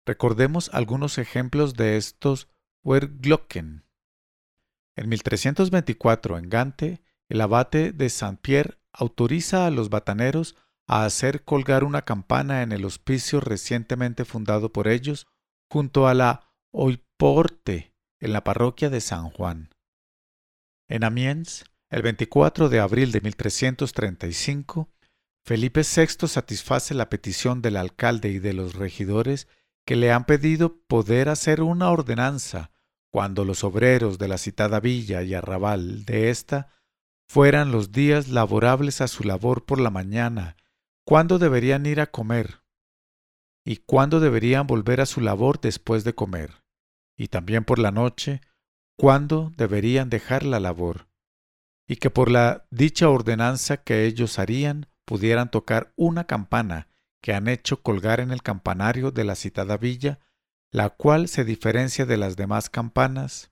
Recordemos 0.05 0.69
algunos 0.73 1.17
ejemplos 1.17 1.75
de 1.75 1.97
estos 1.97 2.47
Werglocken. 2.83 3.85
En 4.95 5.09
1324, 5.09 6.37
en 6.37 6.49
Gante, 6.49 7.01
el 7.29 7.41
abate 7.41 7.91
de 7.91 8.09
Saint-Pierre 8.09 8.77
autoriza 8.91 9.65
a 9.65 9.71
los 9.71 9.89
bataneros 9.89 10.55
a 10.87 11.05
hacer 11.05 11.43
colgar 11.43 11.83
una 11.83 12.01
campana 12.03 12.63
en 12.63 12.71
el 12.71 12.83
hospicio 12.85 13.39
recientemente 13.39 14.25
fundado 14.25 14.73
por 14.73 14.87
ellos 14.87 15.27
junto 15.69 16.07
a 16.07 16.13
la 16.13 16.51
Oiporte, 16.73 17.93
en 18.19 18.33
la 18.33 18.43
parroquia 18.43 18.89
de 18.89 19.01
San 19.01 19.29
Juan. 19.29 19.73
En 20.87 21.03
Amiens, 21.03 21.65
el 21.91 22.01
24 22.03 22.69
de 22.69 22.79
abril 22.79 23.11
de 23.11 23.19
1335, 23.19 24.89
Felipe 25.43 25.81
VI 25.81 26.27
satisface 26.27 26.93
la 26.93 27.09
petición 27.09 27.61
del 27.61 27.75
alcalde 27.75 28.29
y 28.29 28.39
de 28.39 28.53
los 28.53 28.75
regidores 28.75 29.49
que 29.85 29.97
le 29.97 30.11
han 30.11 30.25
pedido 30.25 30.81
poder 30.87 31.27
hacer 31.27 31.61
una 31.61 31.89
ordenanza 31.89 32.71
cuando 33.11 33.43
los 33.43 33.65
obreros 33.65 34.17
de 34.19 34.29
la 34.29 34.37
citada 34.37 34.79
villa 34.79 35.21
y 35.21 35.33
arrabal 35.33 36.05
de 36.05 36.29
ésta 36.29 36.69
fueran 37.27 37.73
los 37.73 37.91
días 37.91 38.29
laborables 38.29 39.01
a 39.01 39.09
su 39.09 39.25
labor 39.25 39.65
por 39.65 39.81
la 39.81 39.89
mañana, 39.89 40.55
cuándo 41.05 41.39
deberían 41.39 41.85
ir 41.85 41.99
a 41.99 42.07
comer 42.07 42.61
y 43.65 43.77
cuándo 43.77 44.21
deberían 44.21 44.65
volver 44.65 45.01
a 45.01 45.05
su 45.05 45.19
labor 45.19 45.59
después 45.59 46.05
de 46.05 46.15
comer, 46.15 46.63
y 47.17 47.27
también 47.27 47.65
por 47.65 47.79
la 47.79 47.91
noche, 47.91 48.41
cuándo 48.97 49.51
deberían 49.55 50.09
dejar 50.09 50.43
la 50.43 50.59
labor, 50.59 51.10
y 51.87 51.97
que 51.97 52.09
por 52.09 52.29
la 52.29 52.65
dicha 52.69 53.09
ordenanza 53.09 53.77
que 53.77 54.05
ellos 54.05 54.39
harían 54.39 54.87
pudieran 55.05 55.51
tocar 55.51 55.93
una 55.95 56.25
campana 56.25 56.87
que 57.21 57.33
han 57.33 57.47
hecho 57.47 57.81
colgar 57.81 58.19
en 58.19 58.31
el 58.31 58.41
campanario 58.41 59.11
de 59.11 59.23
la 59.23 59.35
citada 59.35 59.77
villa, 59.77 60.19
la 60.71 60.89
cual 60.89 61.27
se 61.27 61.43
diferencia 61.43 62.05
de 62.05 62.17
las 62.17 62.35
demás 62.35 62.69
campanas. 62.69 63.51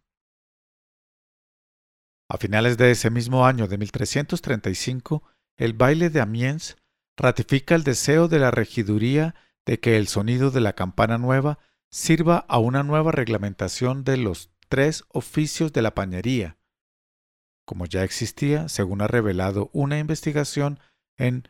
A 2.29 2.37
finales 2.37 2.77
de 2.77 2.91
ese 2.91 3.09
mismo 3.09 3.45
año 3.45 3.67
de 3.67 3.77
1335, 3.77 5.23
el 5.57 5.73
baile 5.73 6.09
de 6.09 6.21
Amiens 6.21 6.77
ratifica 7.17 7.75
el 7.75 7.83
deseo 7.83 8.27
de 8.27 8.39
la 8.39 8.51
regiduría 8.51 9.35
de 9.65 9.79
que 9.79 9.97
el 9.97 10.07
sonido 10.07 10.51
de 10.51 10.61
la 10.61 10.73
campana 10.73 11.17
nueva 11.17 11.59
sirva 11.91 12.45
a 12.47 12.59
una 12.59 12.83
nueva 12.83 13.11
reglamentación 13.11 14.03
de 14.03 14.17
los 14.17 14.51
tres 14.69 15.03
oficios 15.09 15.73
de 15.73 15.81
la 15.81 15.95
pañería, 15.95 16.58
como 17.69 17.85
ya 17.85 18.03
existía, 18.03 18.67
según 18.67 19.03
ha 19.03 19.07
revelado 19.07 19.69
una 19.73 19.99
investigación 19.99 20.79
en 21.19 21.47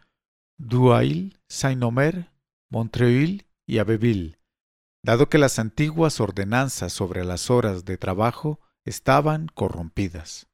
Douai, 0.59 1.33
Saint-Omer, 1.47 2.29
Montreuil 2.69 3.47
y 3.65 3.77
Abbeville, 3.77 4.37
dado 5.01 5.29
que 5.29 5.37
las 5.37 5.59
antiguas 5.59 6.19
ordenanzas 6.19 6.91
sobre 6.91 7.23
las 7.23 7.49
horas 7.49 7.85
de 7.85 7.97
trabajo 7.97 8.59
estaban 8.85 9.47
corrompidas. 9.47 10.49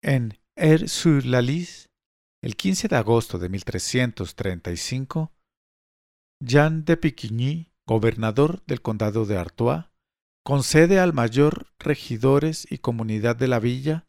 En 0.00 0.38
Air-sur-la-Lys, 0.54 1.88
el 2.44 2.54
15 2.54 2.86
de 2.86 2.96
agosto 2.96 3.40
de 3.40 3.48
1335, 3.48 5.32
Jean 6.40 6.84
de 6.84 6.96
Piquigny, 6.96 7.72
gobernador 7.84 8.64
del 8.66 8.80
condado 8.80 9.26
de 9.26 9.36
Artois, 9.38 9.86
concede 10.46 11.00
al 11.00 11.12
mayor 11.12 11.66
regidores 11.76 12.68
y 12.70 12.78
comunidad 12.78 13.34
de 13.34 13.48
la 13.48 13.58
villa 13.58 14.06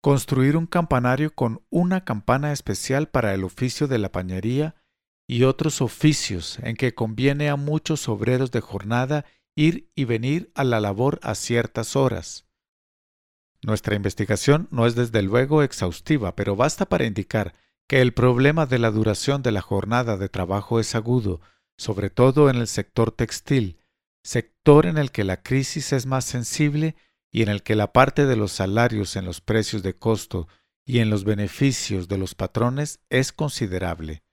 construir 0.00 0.56
un 0.56 0.68
campanario 0.68 1.34
con 1.34 1.66
una 1.68 2.04
campana 2.04 2.52
especial 2.52 3.08
para 3.08 3.34
el 3.34 3.42
oficio 3.42 3.88
de 3.88 3.98
la 3.98 4.12
pañería 4.12 4.76
y 5.26 5.42
otros 5.42 5.80
oficios 5.80 6.60
en 6.60 6.76
que 6.76 6.94
conviene 6.94 7.48
a 7.48 7.56
muchos 7.56 8.08
obreros 8.08 8.52
de 8.52 8.60
jornada 8.60 9.24
ir 9.56 9.90
y 9.96 10.04
venir 10.04 10.52
a 10.54 10.62
la 10.62 10.78
labor 10.78 11.18
a 11.24 11.34
ciertas 11.34 11.96
horas. 11.96 12.46
Nuestra 13.62 13.96
investigación 13.96 14.68
no 14.70 14.86
es 14.86 14.94
desde 14.94 15.22
luego 15.22 15.64
exhaustiva, 15.64 16.36
pero 16.36 16.54
basta 16.54 16.86
para 16.86 17.04
indicar 17.04 17.56
que 17.88 18.00
el 18.00 18.14
problema 18.14 18.66
de 18.66 18.78
la 18.78 18.92
duración 18.92 19.42
de 19.42 19.50
la 19.50 19.60
jornada 19.60 20.16
de 20.18 20.28
trabajo 20.28 20.78
es 20.78 20.94
agudo, 20.94 21.40
sobre 21.76 22.10
todo 22.10 22.48
en 22.48 22.58
el 22.58 22.68
sector 22.68 23.10
textil, 23.10 23.80
en 24.66 24.98
el 24.98 25.12
que 25.12 25.22
la 25.22 25.42
crisis 25.42 25.92
es 25.92 26.06
más 26.06 26.24
sensible 26.24 26.96
y 27.32 27.42
en 27.42 27.48
el 27.48 27.62
que 27.62 27.76
la 27.76 27.92
parte 27.92 28.26
de 28.26 28.34
los 28.34 28.50
salarios 28.50 29.14
en 29.14 29.24
los 29.24 29.40
precios 29.40 29.84
de 29.84 29.96
costo 29.96 30.48
y 30.84 30.98
en 30.98 31.08
los 31.08 31.22
beneficios 31.22 32.08
de 32.08 32.18
los 32.18 32.34
patrones 32.34 32.98
es 33.08 33.32
considerable. 33.32 34.24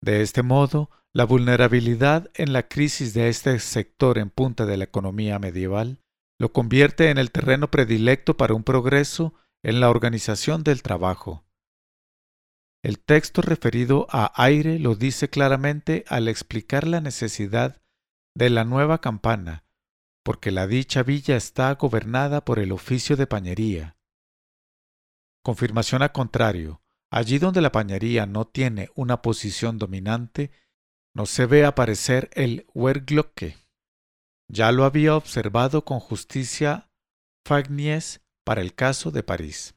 De 0.00 0.22
este 0.22 0.42
modo, 0.42 0.90
la 1.12 1.24
vulnerabilidad 1.24 2.30
en 2.34 2.52
la 2.52 2.68
crisis 2.68 3.12
de 3.12 3.28
este 3.28 3.58
sector 3.58 4.18
en 4.18 4.30
punta 4.30 4.66
de 4.66 4.76
la 4.76 4.84
economía 4.84 5.40
medieval 5.40 6.00
lo 6.38 6.52
convierte 6.52 7.10
en 7.10 7.18
el 7.18 7.32
terreno 7.32 7.72
predilecto 7.72 8.36
para 8.36 8.54
un 8.54 8.62
progreso 8.62 9.34
en 9.64 9.80
la 9.80 9.90
organización 9.90 10.62
del 10.62 10.82
trabajo. 10.82 11.44
El 12.84 13.00
texto 13.00 13.42
referido 13.42 14.06
a 14.10 14.30
aire 14.40 14.78
lo 14.78 14.94
dice 14.94 15.28
claramente 15.28 16.04
al 16.06 16.28
explicar 16.28 16.86
la 16.86 17.00
necesidad 17.00 17.82
de 18.38 18.50
la 18.50 18.62
nueva 18.62 19.00
campana, 19.00 19.64
porque 20.22 20.52
la 20.52 20.68
dicha 20.68 21.02
villa 21.02 21.34
está 21.34 21.74
gobernada 21.74 22.44
por 22.44 22.60
el 22.60 22.70
oficio 22.70 23.16
de 23.16 23.26
pañería. 23.26 23.96
Confirmación 25.42 26.02
a 26.02 26.10
contrario, 26.10 26.80
allí 27.10 27.40
donde 27.40 27.60
la 27.60 27.72
pañería 27.72 28.26
no 28.26 28.46
tiene 28.46 28.90
una 28.94 29.22
posición 29.22 29.76
dominante, 29.76 30.52
no 31.16 31.26
se 31.26 31.46
ve 31.46 31.64
aparecer 31.64 32.30
el 32.34 32.68
Werglocke. 32.74 33.56
Ya 34.46 34.70
lo 34.70 34.84
había 34.84 35.16
observado 35.16 35.84
con 35.84 35.98
justicia 35.98 36.92
Fagnies 37.44 38.20
para 38.44 38.60
el 38.60 38.72
caso 38.72 39.10
de 39.10 39.24
París. 39.24 39.74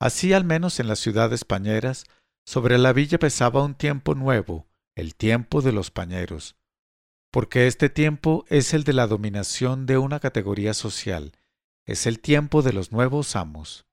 Así 0.00 0.32
al 0.32 0.42
menos 0.42 0.80
en 0.80 0.88
las 0.88 0.98
ciudades 0.98 1.44
pañeras, 1.44 2.06
sobre 2.44 2.76
la 2.76 2.92
villa 2.92 3.20
pesaba 3.20 3.62
un 3.62 3.76
tiempo 3.76 4.16
nuevo, 4.16 4.66
el 4.96 5.14
tiempo 5.14 5.62
de 5.62 5.70
los 5.70 5.92
pañeros, 5.92 6.56
porque 7.30 7.66
este 7.66 7.88
tiempo 7.88 8.44
es 8.48 8.74
el 8.74 8.84
de 8.84 8.92
la 8.92 9.06
dominación 9.06 9.86
de 9.86 9.98
una 9.98 10.20
categoría 10.20 10.74
social, 10.74 11.32
es 11.86 12.06
el 12.06 12.20
tiempo 12.20 12.62
de 12.62 12.72
los 12.72 12.92
nuevos 12.92 13.36
amos. 13.36 13.86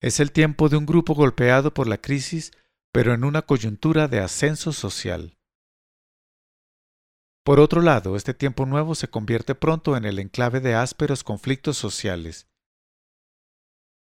Es 0.00 0.20
el 0.20 0.32
tiempo 0.32 0.68
de 0.68 0.76
un 0.76 0.86
grupo 0.86 1.14
golpeado 1.14 1.72
por 1.72 1.86
la 1.86 1.98
crisis, 1.98 2.52
pero 2.92 3.14
en 3.14 3.24
una 3.24 3.42
coyuntura 3.42 4.08
de 4.08 4.20
ascenso 4.20 4.72
social. 4.72 5.38
Por 7.44 7.60
otro 7.60 7.80
lado, 7.80 8.16
este 8.16 8.34
tiempo 8.34 8.66
nuevo 8.66 8.94
se 8.94 9.08
convierte 9.08 9.54
pronto 9.54 9.96
en 9.96 10.04
el 10.04 10.18
enclave 10.18 10.60
de 10.60 10.74
ásperos 10.74 11.22
conflictos 11.22 11.76
sociales. 11.76 12.48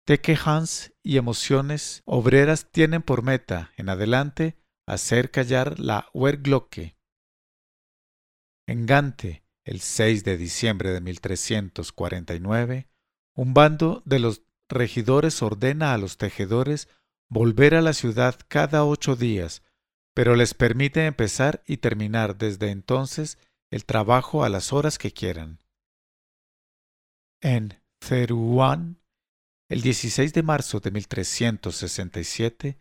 Tequejans 0.06 0.94
y 1.04 1.18
emociones 1.18 2.02
obreras 2.06 2.72
tienen 2.72 3.02
por 3.02 3.22
meta, 3.22 3.72
en 3.78 3.90
adelante, 3.90 4.58
hacer 4.86 5.30
callar 5.30 5.80
la 5.80 6.10
Werglocke, 6.14 6.98
en 8.68 8.86
Gante, 8.86 9.44
el 9.66 9.80
6 9.80 10.24
de 10.24 10.38
diciembre 10.38 10.92
de 10.92 11.02
1349, 11.02 12.88
un 13.36 13.54
bando 13.54 14.02
de 14.06 14.20
los 14.20 14.44
regidores 14.70 15.42
ordena 15.42 15.94
a 15.94 15.98
los 15.98 16.18
tejedores 16.18 16.88
volver 17.30 17.76
a 17.76 17.82
la 17.82 17.94
ciudad 17.94 18.40
cada 18.48 18.86
ocho 18.86 19.16
días, 19.16 19.64
pero 20.14 20.36
les 20.36 20.54
permite 20.54 21.06
empezar 21.06 21.64
y 21.66 21.78
terminar 21.78 22.38
desde 22.38 22.70
entonces 22.70 23.38
el 23.72 23.86
trabajo 23.86 24.44
a 24.44 24.50
las 24.50 24.72
horas 24.72 24.98
que 24.98 25.12
quieran. 25.12 25.60
En 27.42 27.82
Ceruán, 28.02 29.02
el 29.70 29.82
16 29.82 30.34
de 30.34 30.44
marzo 30.44 30.80
de 30.80 30.92
1367, 30.92 32.78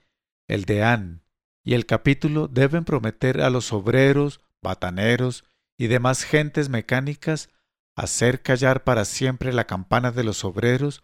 el 0.49 0.65
deán 0.65 1.23
y 1.65 1.75
el 1.75 1.87
capítulo 1.87 2.49
deben 2.49 2.85
prometer 2.85 3.41
a 3.41 3.51
los 3.51 3.73
obreros, 3.73 4.41
bataneros 4.61 5.45
y 5.76 5.87
demás 5.87 6.25
gentes 6.25 6.69
mecánicas 6.69 7.50
hacer 7.95 8.43
callar 8.43 8.85
para 8.85 9.05
siempre 9.05 9.52
la 9.52 9.67
campana 9.67 10.12
de 10.12 10.25
los 10.25 10.45
obreros, 10.45 11.02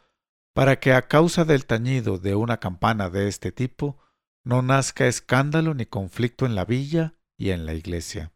para 0.54 0.80
que 0.80 0.92
a 0.92 1.08
causa 1.08 1.44
del 1.44 1.66
tañido 1.66 2.18
de 2.18 2.34
una 2.34 2.58
campana 2.58 3.10
de 3.10 3.28
este 3.28 3.52
tipo 3.52 3.98
no 4.44 4.62
nazca 4.62 5.06
escándalo 5.06 5.74
ni 5.74 5.86
conflicto 5.86 6.46
en 6.46 6.54
la 6.54 6.64
villa 6.64 7.14
y 7.36 7.50
en 7.50 7.66
la 7.66 7.74
iglesia. 7.74 8.32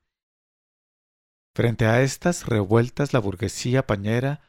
Frente 1.55 1.87
a 1.87 2.03
estas 2.03 2.47
revueltas 2.47 3.12
la 3.12 3.19
burguesía 3.19 3.87
pañera 3.87 4.41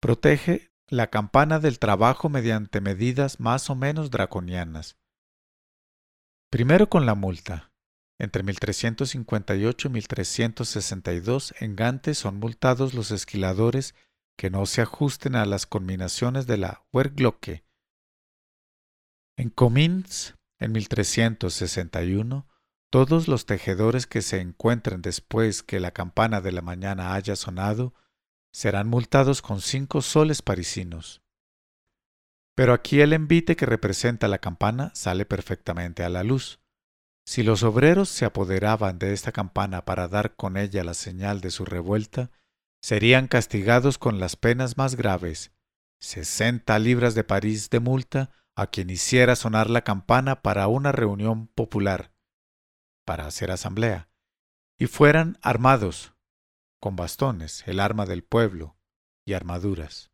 protege 0.00 0.72
la 0.88 1.08
campana 1.08 1.58
del 1.58 1.78
trabajo 1.78 2.28
mediante 2.28 2.80
medidas 2.80 3.40
más 3.40 3.70
o 3.70 3.74
menos 3.74 4.10
draconianas. 4.10 4.96
Primero 6.50 6.88
con 6.88 7.06
la 7.06 7.14
multa, 7.14 7.72
entre 8.18 8.42
1358 8.42 9.88
y 9.88 9.90
1362 9.90 11.54
en 11.60 11.76
Gante 11.76 12.14
son 12.14 12.38
multados 12.38 12.94
los 12.94 13.10
esquiladores 13.10 13.94
que 14.36 14.50
no 14.50 14.66
se 14.66 14.82
ajusten 14.82 15.36
a 15.36 15.46
las 15.46 15.66
combinaciones 15.66 16.46
de 16.46 16.56
la 16.56 16.86
Werglocke. 16.92 17.64
En 19.36 19.50
Comins, 19.50 20.34
en 20.58 20.72
1361, 20.72 22.46
todos 22.90 23.28
los 23.28 23.44
tejedores 23.46 24.06
que 24.06 24.22
se 24.22 24.40
encuentren 24.40 25.02
después 25.02 25.62
que 25.62 25.80
la 25.80 25.90
campana 25.90 26.40
de 26.40 26.52
la 26.52 26.62
mañana 26.62 27.14
haya 27.14 27.36
sonado 27.36 27.94
serán 28.52 28.88
multados 28.88 29.42
con 29.42 29.60
cinco 29.60 30.00
soles 30.00 30.40
parisinos. 30.40 31.22
Pero 32.54 32.72
aquí 32.72 33.02
el 33.02 33.12
envite 33.12 33.54
que 33.54 33.66
representa 33.66 34.28
la 34.28 34.38
campana 34.38 34.90
sale 34.94 35.26
perfectamente 35.26 36.04
a 36.04 36.08
la 36.08 36.22
luz. 36.22 36.58
Si 37.26 37.42
los 37.42 37.64
obreros 37.64 38.08
se 38.08 38.24
apoderaban 38.24 38.98
de 38.98 39.12
esta 39.12 39.32
campana 39.32 39.84
para 39.84 40.06
dar 40.06 40.36
con 40.36 40.56
ella 40.56 40.84
la 40.84 40.94
señal 40.94 41.40
de 41.40 41.50
su 41.50 41.64
revuelta, 41.64 42.30
serían 42.80 43.26
castigados 43.26 43.98
con 43.98 44.20
las 44.20 44.36
penas 44.36 44.76
más 44.76 44.94
graves, 44.94 45.52
sesenta 46.00 46.78
libras 46.78 47.16
de 47.16 47.24
París 47.24 47.68
de 47.68 47.80
multa 47.80 48.30
a 48.54 48.68
quien 48.68 48.90
hiciera 48.90 49.34
sonar 49.34 49.68
la 49.68 49.82
campana 49.82 50.40
para 50.40 50.68
una 50.68 50.92
reunión 50.92 51.48
popular, 51.48 52.12
para 53.04 53.26
hacer 53.26 53.50
asamblea, 53.50 54.08
y 54.78 54.86
fueran 54.86 55.36
armados, 55.42 56.14
con 56.80 56.94
bastones, 56.94 57.64
el 57.66 57.80
arma 57.80 58.06
del 58.06 58.22
pueblo, 58.22 58.78
y 59.26 59.32
armaduras. 59.32 60.12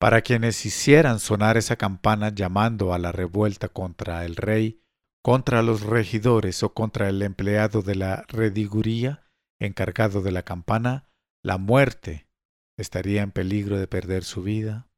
Para 0.00 0.22
quienes 0.22 0.64
hicieran 0.64 1.20
sonar 1.20 1.56
esa 1.56 1.76
campana 1.76 2.30
llamando 2.30 2.94
a 2.94 2.98
la 2.98 3.12
revuelta 3.12 3.68
contra 3.68 4.24
el 4.24 4.36
rey, 4.36 4.83
contra 5.24 5.62
los 5.62 5.80
regidores 5.80 6.62
o 6.62 6.74
contra 6.74 7.08
el 7.08 7.22
empleado 7.22 7.80
de 7.80 7.94
la 7.94 8.26
rediguría 8.28 9.26
encargado 9.58 10.20
de 10.20 10.30
la 10.30 10.42
campana, 10.42 11.08
la 11.42 11.56
muerte 11.56 12.28
estaría 12.76 13.22
en 13.22 13.30
peligro 13.30 13.78
de 13.78 13.86
perder 13.86 14.24
su 14.24 14.42
vida. 14.42 14.90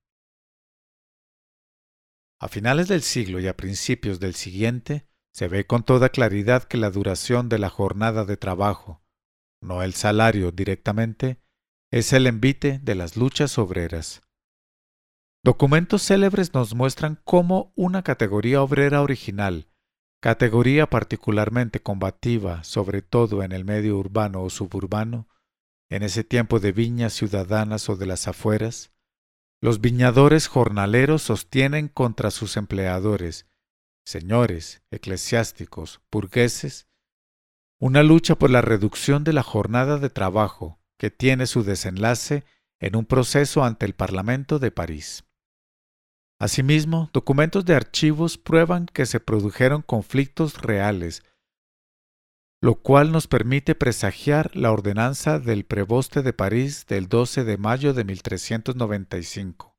A 2.40 2.48
finales 2.48 2.88
del 2.88 3.02
siglo 3.02 3.38
y 3.38 3.46
a 3.46 3.56
principios 3.56 4.18
del 4.18 4.34
siguiente, 4.34 5.06
se 5.32 5.46
ve 5.46 5.64
con 5.64 5.84
toda 5.84 6.08
claridad 6.08 6.64
que 6.64 6.76
la 6.76 6.90
duración 6.90 7.48
de 7.48 7.60
la 7.60 7.70
jornada 7.70 8.24
de 8.24 8.36
trabajo, 8.36 9.04
no 9.62 9.84
el 9.84 9.94
salario 9.94 10.50
directamente, 10.50 11.40
es 11.92 12.12
el 12.12 12.26
envite 12.26 12.80
de 12.80 12.96
las 12.96 13.16
luchas 13.16 13.58
obreras. 13.58 14.22
Documentos 15.44 16.02
célebres 16.02 16.52
nos 16.52 16.74
muestran 16.74 17.20
cómo 17.24 17.72
una 17.76 18.02
categoría 18.02 18.60
obrera 18.60 19.02
original, 19.02 19.68
categoría 20.20 20.88
particularmente 20.88 21.80
combativa, 21.80 22.64
sobre 22.64 23.02
todo 23.02 23.42
en 23.42 23.52
el 23.52 23.64
medio 23.64 23.98
urbano 23.98 24.42
o 24.42 24.50
suburbano, 24.50 25.28
en 25.88 26.02
ese 26.02 26.24
tiempo 26.24 26.58
de 26.58 26.72
viñas 26.72 27.12
ciudadanas 27.12 27.88
o 27.88 27.96
de 27.96 28.06
las 28.06 28.26
afueras, 28.26 28.92
los 29.60 29.80
viñadores 29.80 30.48
jornaleros 30.48 31.22
sostienen 31.22 31.88
contra 31.88 32.30
sus 32.30 32.56
empleadores, 32.56 33.46
señores, 34.04 34.82
eclesiásticos, 34.90 36.00
burgueses, 36.10 36.88
una 37.78 38.02
lucha 38.02 38.36
por 38.36 38.50
la 38.50 38.62
reducción 38.62 39.24
de 39.24 39.32
la 39.32 39.42
jornada 39.42 39.98
de 39.98 40.10
trabajo 40.10 40.80
que 40.98 41.10
tiene 41.10 41.46
su 41.46 41.62
desenlace 41.62 42.44
en 42.80 42.96
un 42.96 43.04
proceso 43.04 43.64
ante 43.64 43.86
el 43.86 43.94
Parlamento 43.94 44.58
de 44.58 44.70
París. 44.70 45.25
Asimismo, 46.38 47.10
documentos 47.12 47.64
de 47.64 47.74
archivos 47.74 48.36
prueban 48.36 48.86
que 48.86 49.06
se 49.06 49.20
produjeron 49.20 49.82
conflictos 49.82 50.60
reales 50.60 51.22
lo 52.62 52.76
cual 52.76 53.12
nos 53.12 53.26
permite 53.26 53.74
presagiar 53.74 54.56
la 54.56 54.72
ordenanza 54.72 55.38
del 55.38 55.64
preboste 55.64 56.22
de 56.22 56.32
París 56.32 56.86
del 56.86 57.08
12 57.08 57.44
de 57.44 57.58
mayo 57.58 57.92
de 57.92 58.04
1395. 58.04 59.76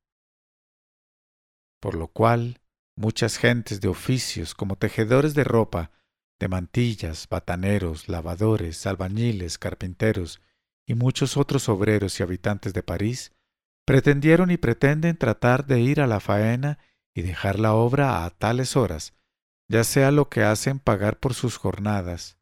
Por 1.81 1.95
lo 1.95 2.07
cual, 2.07 2.61
muchas 2.95 3.37
gentes 3.37 3.81
de 3.81 3.87
oficios 3.87 4.53
como 4.53 4.77
tejedores 4.77 5.33
de 5.33 5.43
ropa, 5.43 5.91
de 6.39 6.47
mantillas, 6.47 7.27
bataneros, 7.27 8.07
lavadores, 8.07 8.85
albañiles, 8.85 9.57
carpinteros 9.57 10.39
y 10.85 10.93
muchos 10.93 11.35
otros 11.35 11.69
obreros 11.69 12.19
y 12.19 12.23
habitantes 12.23 12.73
de 12.73 12.83
París 12.83 13.33
pretendieron 13.87 14.51
y 14.51 14.57
pretenden 14.57 15.15
tratar 15.15 15.65
de 15.65 15.79
ir 15.79 16.01
a 16.01 16.07
la 16.07 16.19
faena 16.19 16.77
y 17.15 17.21
dejar 17.21 17.57
la 17.57 17.73
obra 17.73 18.25
a 18.25 18.29
tales 18.29 18.75
horas, 18.75 19.13
ya 19.69 19.85
sea 19.85 20.11
lo 20.11 20.27
que 20.27 20.43
hacen 20.43 20.79
pagar 20.79 21.21
por 21.21 21.33
sus 21.33 21.55
jornadas, 21.55 22.37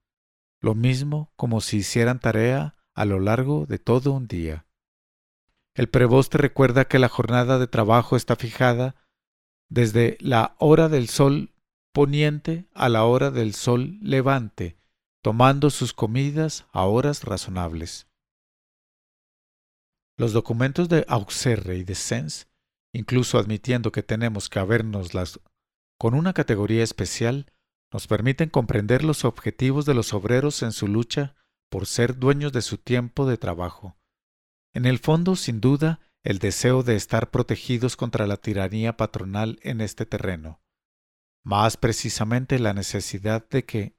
lo 0.60 0.74
mismo 0.74 1.32
como 1.36 1.62
si 1.62 1.78
hicieran 1.78 2.20
tarea 2.20 2.76
a 2.96 3.06
lo 3.06 3.20
largo 3.20 3.67
de 3.67 3.78
todo 3.78 4.12
un 4.12 4.28
día. 4.28 4.65
El 5.76 5.88
preboste 5.88 6.39
recuerda 6.39 6.86
que 6.86 6.98
la 6.98 7.10
jornada 7.10 7.60
de 7.60 7.67
trabajo 7.67 8.15
está 8.15 8.36
fijada 8.36 8.96
desde 9.70 10.17
la 10.22 10.56
hora 10.58 10.89
del 10.89 11.10
sol 11.10 11.54
poniente 11.93 12.65
a 12.74 12.89
la 12.89 13.04
hora 13.04 13.30
del 13.30 13.54
sol 13.54 14.00
levante, 14.02 14.80
tomando 15.22 15.70
sus 15.70 15.93
comidas 15.93 16.65
a 16.72 16.86
horas 16.86 17.24
razonables. 17.24 18.08
Los 20.17 20.32
documentos 20.32 20.88
de 20.88 21.06
Auxerre 21.10 21.78
y 21.78 21.84
de 21.84 21.95
Sens, 21.95 22.47
incluso 22.93 23.38
admitiendo 23.38 23.91
que 23.91 24.01
tenemos 24.01 24.47
que 24.47 24.60
habernoslas 24.60 25.41
con 25.97 26.13
una 26.13 26.34
categoría 26.34 26.84
especial, 26.84 27.51
nos 27.91 28.08
permiten 28.08 28.49
comprender 28.49 29.04
los 29.04 29.25
objetivos 29.25 29.86
de 29.86 29.93
los 29.93 30.13
obreros 30.13 30.63
en 30.63 30.71
su 30.71 30.88
lucha 30.88 31.36
por 31.69 31.86
ser 31.86 32.17
dueños 32.17 32.54
de 32.54 32.62
su 32.62 32.78
tiempo 32.78 33.25
de 33.25 33.38
trabajo. 33.38 33.97
En 34.73 34.86
el 34.86 34.99
fondo, 34.99 35.36
sin 35.36 35.60
duda, 35.62 35.99
el 36.23 36.39
deseo 36.39 36.84
de 36.84 36.95
estar 36.95 37.30
protegidos 37.30 37.95
contra 37.97 38.25
la 38.25 38.38
tiranía 38.38 38.97
patronal 38.97 39.60
en 39.63 39.82
este 39.82 40.06
terreno. 40.06 40.62
Más 41.43 41.78
precisamente 41.78 42.58
la 42.58 42.73
necesidad 42.73 43.47
de 43.49 43.65
que, 43.65 43.95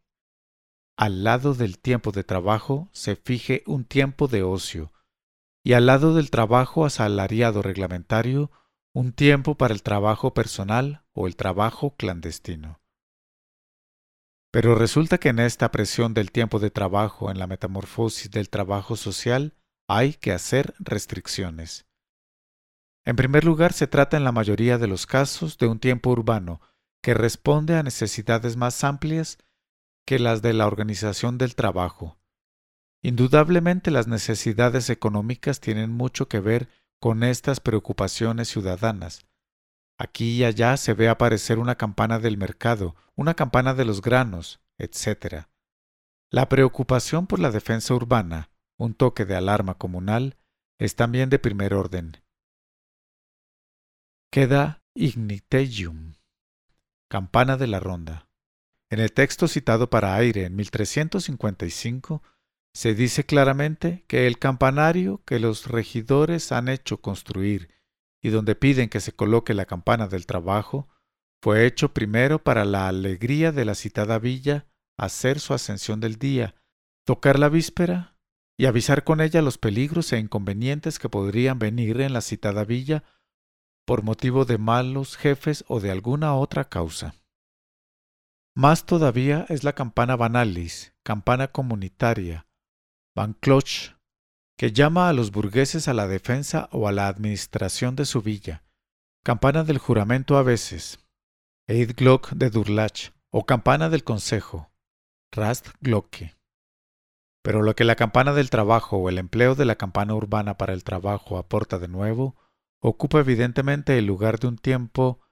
al 0.96 1.24
lado 1.24 1.54
del 1.54 1.78
tiempo 1.78 2.10
de 2.10 2.24
trabajo, 2.24 2.88
se 2.92 3.16
fije 3.16 3.62
un 3.66 3.84
tiempo 3.84 4.28
de 4.28 4.42
ocio, 4.42 4.92
y 5.66 5.72
al 5.72 5.86
lado 5.86 6.14
del 6.14 6.30
trabajo 6.30 6.86
asalariado 6.86 7.60
reglamentario, 7.60 8.52
un 8.94 9.12
tiempo 9.12 9.56
para 9.56 9.74
el 9.74 9.82
trabajo 9.82 10.32
personal 10.32 11.02
o 11.12 11.26
el 11.26 11.34
trabajo 11.34 11.96
clandestino. 11.96 12.80
Pero 14.52 14.76
resulta 14.76 15.18
que 15.18 15.30
en 15.30 15.40
esta 15.40 15.72
presión 15.72 16.14
del 16.14 16.30
tiempo 16.30 16.60
de 16.60 16.70
trabajo, 16.70 17.32
en 17.32 17.40
la 17.40 17.48
metamorfosis 17.48 18.30
del 18.30 18.48
trabajo 18.48 18.94
social, 18.94 19.54
hay 19.88 20.14
que 20.14 20.30
hacer 20.30 20.72
restricciones. 20.78 21.84
En 23.04 23.16
primer 23.16 23.42
lugar, 23.42 23.72
se 23.72 23.88
trata 23.88 24.16
en 24.16 24.22
la 24.22 24.30
mayoría 24.30 24.78
de 24.78 24.86
los 24.86 25.04
casos 25.04 25.58
de 25.58 25.66
un 25.66 25.80
tiempo 25.80 26.10
urbano 26.10 26.60
que 27.02 27.12
responde 27.12 27.74
a 27.74 27.82
necesidades 27.82 28.56
más 28.56 28.84
amplias 28.84 29.38
que 30.06 30.20
las 30.20 30.42
de 30.42 30.52
la 30.52 30.68
organización 30.68 31.38
del 31.38 31.56
trabajo. 31.56 32.20
Indudablemente 33.06 33.92
las 33.92 34.08
necesidades 34.08 34.90
económicas 34.90 35.60
tienen 35.60 35.92
mucho 35.92 36.28
que 36.28 36.40
ver 36.40 36.68
con 37.00 37.22
estas 37.22 37.60
preocupaciones 37.60 38.48
ciudadanas, 38.48 39.26
Aquí 39.98 40.32
y 40.32 40.44
allá 40.44 40.76
se 40.76 40.92
ve 40.92 41.08
aparecer 41.08 41.58
una 41.58 41.76
campana 41.76 42.18
del 42.18 42.36
mercado, 42.36 42.94
una 43.14 43.34
campana 43.34 43.72
de 43.72 43.86
los 43.86 44.02
granos, 44.02 44.60
etc. 44.78 45.46
La 46.30 46.48
preocupación 46.48 47.26
por 47.26 47.38
la 47.38 47.50
defensa 47.50 47.94
urbana, 47.94 48.50
un 48.76 48.94
toque 48.94 49.24
de 49.24 49.36
alarma 49.36 49.74
comunal, 49.74 50.36
es 50.78 50.96
también 50.96 51.30
de 51.30 51.38
primer 51.38 51.72
orden. 51.72 52.22
Queda 54.30 54.82
igniteium, 54.94 56.16
campana 57.08 57.56
de 57.56 57.68
la 57.68 57.80
ronda. 57.80 58.28
En 58.90 59.00
el 59.00 59.12
texto 59.12 59.48
citado 59.48 59.88
para 59.88 60.14
aire 60.14 60.44
en 60.44 60.56
1355 60.56 62.22
se 62.76 62.94
dice 62.94 63.24
claramente 63.24 64.04
que 64.06 64.26
el 64.26 64.38
campanario 64.38 65.22
que 65.24 65.40
los 65.40 65.66
regidores 65.66 66.52
han 66.52 66.68
hecho 66.68 67.00
construir 67.00 67.70
y 68.22 68.28
donde 68.28 68.54
piden 68.54 68.90
que 68.90 69.00
se 69.00 69.12
coloque 69.12 69.54
la 69.54 69.64
campana 69.64 70.08
del 70.08 70.26
trabajo, 70.26 70.86
fue 71.40 71.64
hecho 71.64 71.94
primero 71.94 72.44
para 72.44 72.66
la 72.66 72.86
alegría 72.86 73.50
de 73.50 73.64
la 73.64 73.74
citada 73.74 74.18
villa 74.18 74.66
hacer 74.98 75.40
su 75.40 75.54
ascensión 75.54 76.00
del 76.00 76.18
día, 76.18 76.54
tocar 77.06 77.38
la 77.38 77.48
víspera 77.48 78.18
y 78.58 78.66
avisar 78.66 79.04
con 79.04 79.22
ella 79.22 79.40
los 79.40 79.56
peligros 79.56 80.12
e 80.12 80.18
inconvenientes 80.18 80.98
que 80.98 81.08
podrían 81.08 81.58
venir 81.58 82.02
en 82.02 82.12
la 82.12 82.20
citada 82.20 82.64
villa 82.64 83.04
por 83.86 84.02
motivo 84.02 84.44
de 84.44 84.58
malos 84.58 85.16
jefes 85.16 85.64
o 85.66 85.80
de 85.80 85.92
alguna 85.92 86.34
otra 86.34 86.68
causa. 86.68 87.14
Más 88.54 88.84
todavía 88.84 89.46
es 89.48 89.64
la 89.64 89.72
campana 89.72 90.14
banalis, 90.14 90.92
campana 91.02 91.48
comunitaria, 91.48 92.45
Van 93.16 93.34
que 94.58 94.72
llama 94.72 95.08
a 95.08 95.14
los 95.14 95.30
burgueses 95.30 95.88
a 95.88 95.94
la 95.94 96.06
defensa 96.06 96.68
o 96.70 96.86
a 96.86 96.92
la 96.92 97.08
administración 97.08 97.96
de 97.96 98.04
su 98.04 98.20
villa, 98.20 98.62
campana 99.24 99.64
del 99.64 99.78
juramento 99.78 100.36
a 100.36 100.42
veces, 100.42 100.98
Eid 101.66 101.96
Glock 101.96 102.32
de 102.32 102.50
Durlach, 102.50 103.12
o 103.30 103.46
campana 103.46 103.88
del 103.88 104.04
consejo, 104.04 104.70
Rast 105.32 105.68
Glocke. 105.80 106.36
Pero 107.42 107.62
lo 107.62 107.74
que 107.74 107.84
la 107.84 107.96
campana 107.96 108.34
del 108.34 108.50
trabajo 108.50 108.98
o 108.98 109.08
el 109.08 109.16
empleo 109.16 109.54
de 109.54 109.64
la 109.64 109.76
campana 109.76 110.14
urbana 110.14 110.58
para 110.58 110.74
el 110.74 110.84
trabajo 110.84 111.38
aporta 111.38 111.78
de 111.78 111.88
nuevo, 111.88 112.36
ocupa 112.82 113.20
evidentemente 113.20 113.96
el 113.96 114.04
lugar 114.04 114.38
de 114.40 114.48
un 114.48 114.58
tiempo 114.58 115.22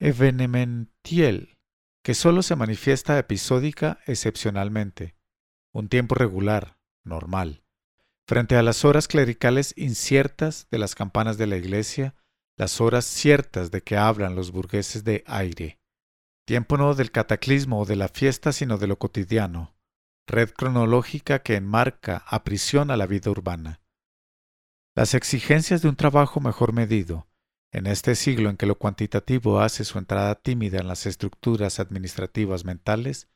evenementiel, 0.00 1.58
que 2.02 2.14
sólo 2.14 2.40
se 2.40 2.56
manifiesta 2.56 3.18
episódica 3.18 3.98
excepcionalmente, 4.06 5.15
un 5.76 5.88
tiempo 5.88 6.14
regular, 6.14 6.78
normal. 7.04 7.62
Frente 8.26 8.56
a 8.56 8.62
las 8.62 8.86
horas 8.86 9.08
clericales 9.08 9.74
inciertas 9.76 10.68
de 10.70 10.78
las 10.78 10.94
campanas 10.94 11.36
de 11.36 11.46
la 11.46 11.58
iglesia, 11.58 12.14
las 12.56 12.80
horas 12.80 13.04
ciertas 13.04 13.70
de 13.70 13.82
que 13.82 13.98
hablan 13.98 14.34
los 14.34 14.52
burgueses 14.52 15.04
de 15.04 15.22
aire. 15.26 15.78
Tiempo 16.46 16.78
no 16.78 16.94
del 16.94 17.10
cataclismo 17.10 17.80
o 17.80 17.84
de 17.84 17.96
la 17.96 18.08
fiesta, 18.08 18.52
sino 18.52 18.78
de 18.78 18.86
lo 18.86 18.98
cotidiano. 18.98 19.76
Red 20.26 20.50
cronológica 20.50 21.40
que 21.40 21.56
enmarca, 21.56 22.24
aprisiona 22.26 22.96
la 22.96 23.06
vida 23.06 23.30
urbana. 23.30 23.82
Las 24.94 25.12
exigencias 25.12 25.82
de 25.82 25.90
un 25.90 25.96
trabajo 25.96 26.40
mejor 26.40 26.72
medido, 26.72 27.28
en 27.70 27.86
este 27.86 28.14
siglo 28.14 28.48
en 28.48 28.56
que 28.56 28.64
lo 28.64 28.78
cuantitativo 28.78 29.60
hace 29.60 29.84
su 29.84 29.98
entrada 29.98 30.36
tímida 30.36 30.78
en 30.78 30.88
las 30.88 31.04
estructuras 31.04 31.80
administrativas 31.80 32.64
mentales, 32.64 33.28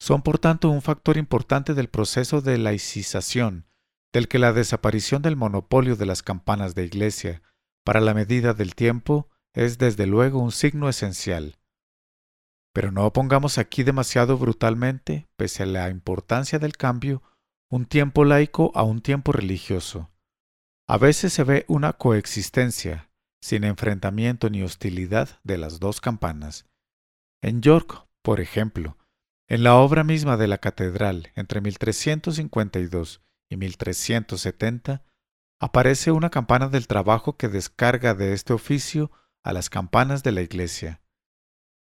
son 0.00 0.22
por 0.22 0.38
tanto 0.38 0.70
un 0.70 0.82
factor 0.82 1.16
importante 1.16 1.74
del 1.74 1.88
proceso 1.88 2.40
de 2.40 2.58
laicización, 2.58 3.66
del 4.12 4.28
que 4.28 4.38
la 4.38 4.52
desaparición 4.52 5.22
del 5.22 5.36
monopolio 5.36 5.96
de 5.96 6.06
las 6.06 6.22
campanas 6.22 6.74
de 6.74 6.84
iglesia 6.84 7.42
para 7.84 8.00
la 8.00 8.14
medida 8.14 8.54
del 8.54 8.74
tiempo 8.74 9.28
es 9.54 9.78
desde 9.78 10.06
luego 10.06 10.40
un 10.40 10.52
signo 10.52 10.88
esencial. 10.88 11.58
Pero 12.72 12.90
no 12.90 13.06
opongamos 13.06 13.58
aquí 13.58 13.82
demasiado 13.82 14.38
brutalmente, 14.38 15.28
pese 15.36 15.64
a 15.64 15.66
la 15.66 15.90
importancia 15.90 16.58
del 16.58 16.76
cambio, 16.76 17.22
un 17.70 17.86
tiempo 17.86 18.24
laico 18.24 18.72
a 18.74 18.82
un 18.82 19.00
tiempo 19.02 19.32
religioso. 19.32 20.10
A 20.88 20.98
veces 20.98 21.32
se 21.32 21.44
ve 21.44 21.64
una 21.68 21.92
coexistencia, 21.94 23.10
sin 23.40 23.64
enfrentamiento 23.64 24.50
ni 24.50 24.62
hostilidad 24.62 25.40
de 25.42 25.58
las 25.58 25.80
dos 25.80 26.00
campanas. 26.00 26.66
En 27.42 27.60
York, 27.60 28.06
por 28.22 28.40
ejemplo, 28.40 28.96
en 29.52 29.64
la 29.64 29.74
obra 29.74 30.02
misma 30.02 30.38
de 30.38 30.48
la 30.48 30.56
catedral, 30.56 31.30
entre 31.34 31.60
1352 31.60 33.20
y 33.50 33.58
1370, 33.58 35.04
aparece 35.60 36.10
una 36.10 36.30
campana 36.30 36.70
del 36.70 36.86
trabajo 36.86 37.36
que 37.36 37.48
descarga 37.48 38.14
de 38.14 38.32
este 38.32 38.54
oficio 38.54 39.10
a 39.44 39.52
las 39.52 39.68
campanas 39.68 40.22
de 40.22 40.32
la 40.32 40.40
iglesia. 40.40 41.02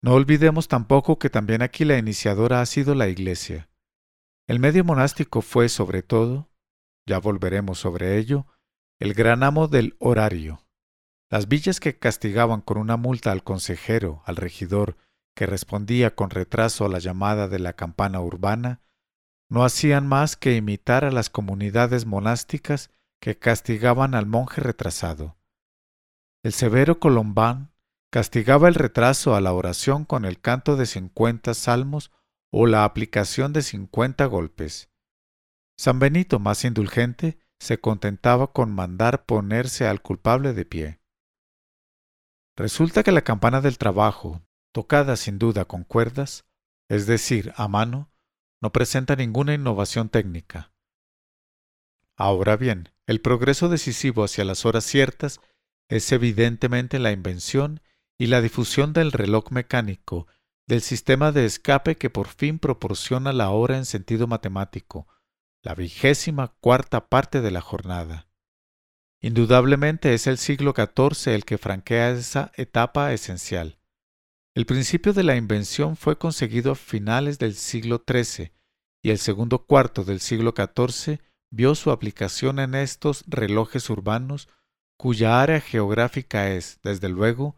No 0.02 0.14
olvidemos 0.14 0.66
tampoco 0.66 1.18
que 1.18 1.28
también 1.28 1.60
aquí 1.60 1.84
la 1.84 1.98
iniciadora 1.98 2.62
ha 2.62 2.64
sido 2.64 2.94
la 2.94 3.08
iglesia. 3.08 3.68
El 4.48 4.58
medio 4.58 4.82
monástico 4.82 5.42
fue, 5.42 5.68
sobre 5.68 6.02
todo, 6.02 6.48
ya 7.06 7.18
volveremos 7.18 7.78
sobre 7.78 8.16
ello, 8.16 8.46
el 8.98 9.12
gran 9.12 9.42
amo 9.42 9.68
del 9.68 9.94
horario. 9.98 10.64
Las 11.30 11.48
villas 11.48 11.80
que 11.80 11.98
castigaban 11.98 12.62
con 12.62 12.78
una 12.78 12.96
multa 12.96 13.30
al 13.30 13.44
consejero, 13.44 14.22
al 14.24 14.36
regidor, 14.36 14.96
que 15.34 15.46
respondía 15.46 16.14
con 16.14 16.30
retraso 16.30 16.84
a 16.84 16.88
la 16.88 16.98
llamada 16.98 17.48
de 17.48 17.58
la 17.58 17.72
campana 17.72 18.20
urbana, 18.20 18.82
no 19.48 19.64
hacían 19.64 20.06
más 20.06 20.36
que 20.36 20.56
imitar 20.56 21.04
a 21.04 21.10
las 21.10 21.30
comunidades 21.30 22.06
monásticas 22.06 22.90
que 23.20 23.38
castigaban 23.38 24.14
al 24.14 24.26
monje 24.26 24.60
retrasado. 24.60 25.36
El 26.42 26.52
severo 26.52 26.98
Colombán 26.98 27.72
castigaba 28.10 28.68
el 28.68 28.74
retraso 28.74 29.34
a 29.34 29.40
la 29.40 29.52
oración 29.52 30.04
con 30.04 30.24
el 30.24 30.40
canto 30.40 30.76
de 30.76 30.86
cincuenta 30.86 31.54
salmos 31.54 32.10
o 32.50 32.66
la 32.66 32.84
aplicación 32.84 33.52
de 33.52 33.62
cincuenta 33.62 34.26
golpes. 34.26 34.90
San 35.78 35.98
Benito, 35.98 36.38
más 36.38 36.64
indulgente, 36.64 37.38
se 37.58 37.78
contentaba 37.78 38.52
con 38.52 38.74
mandar 38.74 39.24
ponerse 39.24 39.86
al 39.86 40.02
culpable 40.02 40.52
de 40.52 40.64
pie. 40.64 41.00
Resulta 42.56 43.02
que 43.02 43.12
la 43.12 43.22
campana 43.22 43.60
del 43.60 43.78
trabajo, 43.78 44.42
tocada 44.72 45.16
sin 45.16 45.38
duda 45.38 45.66
con 45.66 45.84
cuerdas, 45.84 46.44
es 46.88 47.06
decir, 47.06 47.52
a 47.56 47.68
mano, 47.68 48.10
no 48.60 48.72
presenta 48.72 49.16
ninguna 49.16 49.54
innovación 49.54 50.08
técnica. 50.08 50.72
Ahora 52.16 52.56
bien, 52.56 52.90
el 53.06 53.20
progreso 53.20 53.68
decisivo 53.68 54.24
hacia 54.24 54.44
las 54.44 54.64
horas 54.64 54.84
ciertas 54.84 55.40
es 55.88 56.10
evidentemente 56.12 56.98
la 56.98 57.12
invención 57.12 57.80
y 58.18 58.26
la 58.26 58.40
difusión 58.40 58.92
del 58.92 59.12
reloj 59.12 59.50
mecánico, 59.50 60.26
del 60.66 60.80
sistema 60.80 61.32
de 61.32 61.44
escape 61.44 61.96
que 61.96 62.10
por 62.10 62.28
fin 62.28 62.58
proporciona 62.58 63.32
la 63.32 63.50
hora 63.50 63.76
en 63.76 63.84
sentido 63.84 64.26
matemático, 64.26 65.08
la 65.62 65.74
vigésima 65.74 66.54
cuarta 66.60 67.08
parte 67.08 67.40
de 67.40 67.50
la 67.50 67.60
jornada. 67.60 68.28
Indudablemente 69.20 70.14
es 70.14 70.26
el 70.26 70.38
siglo 70.38 70.74
XIV 70.76 71.34
el 71.34 71.44
que 71.44 71.58
franquea 71.58 72.10
esa 72.10 72.52
etapa 72.56 73.12
esencial. 73.12 73.78
El 74.54 74.66
principio 74.66 75.14
de 75.14 75.22
la 75.22 75.36
invención 75.36 75.96
fue 75.96 76.18
conseguido 76.18 76.72
a 76.72 76.76
finales 76.76 77.38
del 77.38 77.54
siglo 77.54 78.04
XIII 78.06 78.52
y 79.02 79.10
el 79.10 79.18
segundo 79.18 79.64
cuarto 79.64 80.04
del 80.04 80.20
siglo 80.20 80.52
XIV 80.54 81.20
vio 81.50 81.74
su 81.74 81.90
aplicación 81.90 82.58
en 82.58 82.74
estos 82.74 83.24
relojes 83.26 83.88
urbanos 83.88 84.48
cuya 84.98 85.40
área 85.40 85.60
geográfica 85.60 86.50
es, 86.50 86.80
desde 86.82 87.08
luego, 87.08 87.56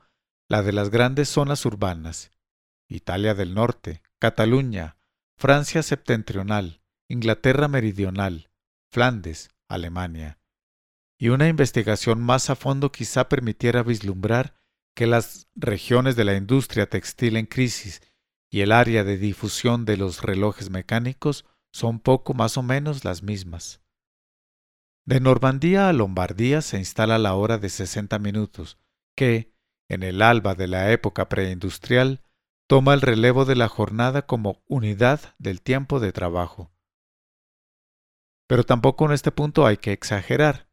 la 0.49 0.63
de 0.63 0.73
las 0.73 0.91
grandes 0.91 1.29
zonas 1.29 1.67
urbanas, 1.67 2.31
Italia 2.89 3.35
del 3.35 3.55
Norte, 3.55 4.01
Cataluña, 4.21 4.97
Francia 5.37 5.83
septentrional, 5.83 6.81
Inglaterra 7.09 7.67
meridional, 7.67 8.51
Flandes, 8.93 9.51
Alemania. 9.69 10.39
Y 11.19 11.29
una 11.31 11.49
investigación 11.49 12.23
más 12.23 12.51
a 12.51 12.55
fondo 12.55 12.93
quizá 12.93 13.29
permitiera 13.29 13.83
vislumbrar 13.83 14.55
que 14.95 15.07
las 15.07 15.49
regiones 15.55 16.17
de 16.17 16.25
la 16.25 16.37
industria 16.37 16.89
textil 16.89 17.37
en 17.37 17.47
crisis 17.47 18.01
y 18.51 18.61
el 18.61 18.73
área 18.73 19.05
de 19.05 19.19
difusión 19.19 19.85
de 19.85 19.97
los 19.97 20.23
relojes 20.23 20.71
mecánicos 20.71 21.45
son 21.73 21.99
poco 21.99 22.35
más 22.35 22.57
o 22.57 22.63
menos 22.63 23.05
las 23.05 23.23
mismas. 23.23 23.81
De 25.05 25.21
Normandía 25.21 25.89
a 25.89 25.93
Lombardía 25.93 26.63
se 26.63 26.79
instala 26.79 27.19
la 27.19 27.35
hora 27.35 27.59
de 27.59 27.69
sesenta 27.69 28.19
minutos, 28.19 28.79
que, 29.17 29.53
en 29.89 30.03
el 30.03 30.23
alba 30.23 30.55
de 30.55 30.69
la 30.69 30.93
época 30.93 31.29
preindustrial, 31.29 32.23
toma 32.67 32.95
el 32.95 33.03
relevo 33.03 33.45
de 33.45 33.57
la 33.57 33.69
jornada 33.69 34.27
como 34.27 34.63
unidad 34.67 35.35
del 35.39 35.61
tiempo 35.61 36.01
de 36.01 36.13
trabajo. 36.13 36.73
Pero 38.47 38.65
tampoco 38.65 39.07
en 39.07 39.13
este 39.13 39.33
punto 39.33 39.67
hay 39.67 39.77
que 39.77 39.93
exagerar. 39.93 40.69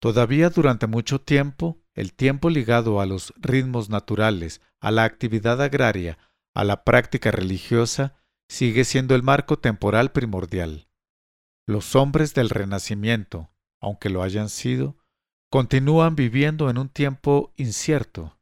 Todavía 0.00 0.50
durante 0.50 0.86
mucho 0.86 1.20
tiempo, 1.20 1.82
el 1.98 2.14
tiempo 2.14 2.48
ligado 2.48 3.00
a 3.00 3.06
los 3.06 3.34
ritmos 3.36 3.90
naturales, 3.90 4.60
a 4.80 4.92
la 4.92 5.02
actividad 5.02 5.60
agraria, 5.60 6.16
a 6.54 6.62
la 6.62 6.84
práctica 6.84 7.32
religiosa, 7.32 8.14
sigue 8.48 8.84
siendo 8.84 9.16
el 9.16 9.24
marco 9.24 9.58
temporal 9.58 10.12
primordial. 10.12 10.86
Los 11.66 11.96
hombres 11.96 12.34
del 12.34 12.50
Renacimiento, 12.50 13.50
aunque 13.80 14.10
lo 14.10 14.22
hayan 14.22 14.48
sido, 14.48 14.96
continúan 15.50 16.14
viviendo 16.14 16.70
en 16.70 16.78
un 16.78 16.88
tiempo 16.88 17.52
incierto, 17.56 18.38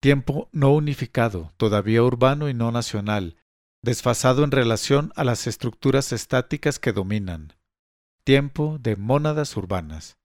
tiempo 0.00 0.48
no 0.50 0.72
unificado, 0.72 1.52
todavía 1.58 2.02
urbano 2.02 2.48
y 2.48 2.54
no 2.54 2.72
nacional, 2.72 3.36
desfasado 3.84 4.42
en 4.42 4.50
relación 4.50 5.12
a 5.14 5.22
las 5.22 5.46
estructuras 5.46 6.10
estáticas 6.10 6.80
que 6.80 6.92
dominan 6.92 7.54
tiempo 8.24 8.78
de 8.80 8.96
mónadas 8.96 9.56
urbanas. 9.56 10.18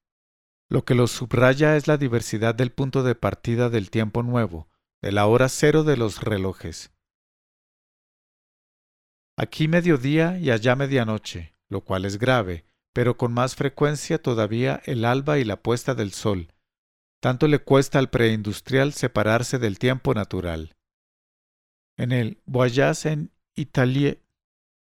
Lo 0.73 0.85
que 0.85 0.95
lo 0.95 1.05
subraya 1.05 1.77
es 1.77 1.87
la 1.87 1.97
diversidad 1.97 2.55
del 2.55 2.71
punto 2.71 3.03
de 3.03 3.13
partida 3.13 3.69
del 3.69 3.91
tiempo 3.91 4.23
nuevo, 4.23 4.67
de 5.03 5.11
la 5.11 5.27
hora 5.27 5.47
cero 5.47 5.83
de 5.83 5.97
los 5.97 6.23
relojes. 6.23 6.91
Aquí 9.37 9.67
mediodía 9.67 10.39
y 10.39 10.49
allá 10.49 10.75
medianoche, 10.75 11.53
lo 11.69 11.81
cual 11.81 12.05
es 12.05 12.17
grave, 12.17 12.65
pero 12.91 13.17
con 13.17 13.31
más 13.33 13.53
frecuencia 13.55 14.19
todavía 14.19 14.81
el 14.85 15.05
alba 15.05 15.37
y 15.37 15.43
la 15.43 15.61
puesta 15.61 15.93
del 15.93 16.11
sol. 16.11 16.51
Tanto 17.21 17.47
le 17.47 17.59
cuesta 17.59 17.99
al 17.99 18.09
preindustrial 18.09 18.93
separarse 18.93 19.59
del 19.59 19.77
tiempo 19.77 20.15
natural. 20.15 20.75
En 21.99 22.11
el 22.11 22.41
Voyage 22.47 23.11
en 23.11 23.31
Italie 23.53 24.23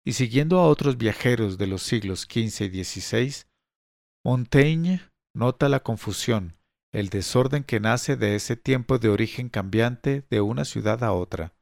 y 0.06 0.14
siguiendo 0.14 0.58
a 0.58 0.68
otros 0.68 0.96
viajeros 0.96 1.58
de 1.58 1.66
los 1.66 1.82
siglos 1.82 2.22
XV 2.22 2.62
y 2.72 2.82
XVI, 2.82 3.44
Montaigne 4.24 5.11
nota 5.34 5.68
la 5.68 5.80
confusión, 5.80 6.56
el 6.92 7.08
desorden 7.08 7.64
que 7.64 7.80
nace 7.80 8.16
de 8.16 8.34
ese 8.34 8.56
tiempo 8.56 8.98
de 8.98 9.08
origen 9.08 9.48
cambiante 9.48 10.26
de 10.30 10.40
una 10.40 10.64
ciudad 10.64 11.02
a 11.04 11.12
otra. 11.12 11.54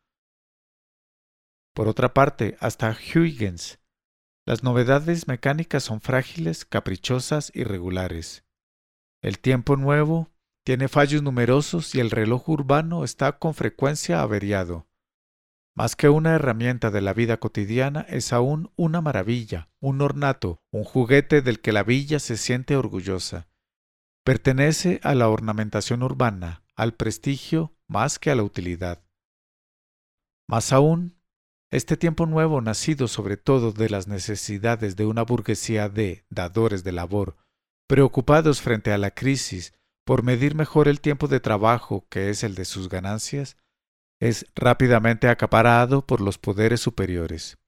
Por 1.74 1.87
otra 1.88 2.12
parte, 2.12 2.56
hasta 2.61 2.90
Huygens, 2.90 3.78
las 4.46 4.64
novedades 4.64 5.28
mecánicas 5.28 5.85
son 5.85 6.00
frágiles, 6.00 6.64
caprichosas, 6.64 7.52
irregulares. 7.54 8.44
El 9.22 9.38
tiempo 9.38 9.76
nuevo 9.76 10.30
tiene 10.64 10.88
fallos 10.88 11.22
numerosos 11.22 11.94
y 11.94 12.00
el 12.00 12.11
reloj 12.11 12.48
urbano 12.48 13.04
está 13.04 13.38
con 13.38 13.54
frecuencia 13.54 14.22
averiado. 14.22 14.88
Más 15.76 15.94
que 15.94 16.09
una 16.09 16.35
herramienta 16.35 16.90
de 16.90 17.00
la 17.00 17.14
vida 17.14 17.38
cotidiana, 17.38 18.04
es 18.09 18.33
aún 18.33 18.72
una 18.76 19.00
maravilla, 19.00 19.70
un 19.78 20.00
ornato, 20.00 20.61
un 20.72 20.85
juguete 20.85 21.42
del 21.42 21.61
que 21.61 21.72
la 21.72 21.85
villa 21.85 22.18
se 22.18 22.37
siente 22.37 22.76
orgullosa. 22.76 23.49
Pertenece 24.24 25.00
a 25.02 25.14
la 25.14 25.28
ornamentación 25.28 26.02
urbana, 26.02 26.62
al 26.76 26.94
prestigio 26.94 27.74
más 27.87 28.18
que 28.18 28.30
a 28.30 28.35
la 28.35 28.42
utilidad. 28.42 29.02
Más 30.46 30.72
aún, 30.72 31.16
este 31.70 31.96
tiempo 31.96 32.26
nuevo, 32.26 32.61
nacido 32.61 33.09
sobre 33.09 33.37
todo 33.37 33.72
de 33.72 33.88
las 33.88 34.09
necesidades 34.09 34.96
de 34.96 35.06
una 35.06 35.22
burguesía 35.22 35.88
de 35.88 36.24
dadores 36.28 36.85
de 36.85 36.92
labor, 36.92 37.37
preocupados 37.87 38.61
frente 38.61 38.92
a 38.92 38.98
la 38.98 39.12
crisis 39.12 39.72
por 40.04 40.22
medir 40.22 40.54
mejor 40.54 40.88
el 40.88 41.00
tiempo 41.00 41.28
de 41.28 41.40
trabajo 41.40 42.06
que 42.11 42.30
es 42.30 42.42
el 42.42 42.54
de 42.54 42.64
sus 42.64 42.88
ganancias, 42.88 43.56
es 44.20 44.46
rápidamente 44.54 45.28
acaparado 45.28 46.06
por 46.06 46.20
los 46.20 46.37
poderes 46.37 46.80
superiores. 46.80 47.59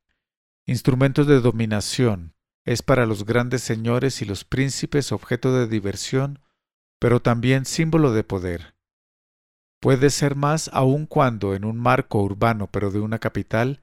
Instrumentos 0.67 1.27
de 1.27 1.41
dominación, 1.41 2.35
es 2.65 2.83
para 2.83 3.07
los 3.07 3.25
grandes 3.25 3.63
señores 3.63 4.23
y 4.23 4.25
los 4.25 4.45
príncipes 4.45 5.13
objeto 5.13 5.53
de 5.53 5.67
diversión, 5.67 6.39
pero 7.01 7.21
también 7.21 7.65
símbolo 7.65 8.13
de 8.13 8.25
poder. 8.25 8.75
Puede 9.81 10.11
ser 10.11 10.37
más 10.37 10.71
aun 10.73 11.07
cuando 11.07 11.55
en 11.55 11.65
un 11.65 11.77
marco 11.77 12.23
urbano 12.23 12.69
pero 12.71 12.93
de 12.93 13.01
una 13.01 13.19
capital 13.19 13.83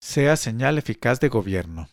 sea 0.00 0.36
señal 0.36 0.78
eficaz 0.78 1.18
de 1.18 1.28
gobierno. 1.28 1.88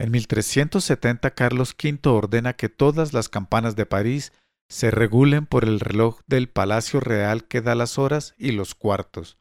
En 0.00 0.12
1370 0.12 1.32
Carlos 1.34 1.74
V 1.82 2.08
ordena 2.08 2.52
que 2.52 2.68
todas 2.68 3.12
las 3.12 3.28
campanas 3.28 3.74
de 3.74 3.84
París 3.84 4.32
se 4.68 4.92
regulen 4.92 5.46
por 5.46 5.64
el 5.64 5.80
reloj 5.80 6.20
del 6.26 6.48
Palacio 6.48 7.00
Real 7.00 7.48
que 7.48 7.62
da 7.62 7.74
las 7.74 7.98
horas 7.98 8.34
y 8.38 8.52
los 8.52 8.76
cuartos. 8.76 9.38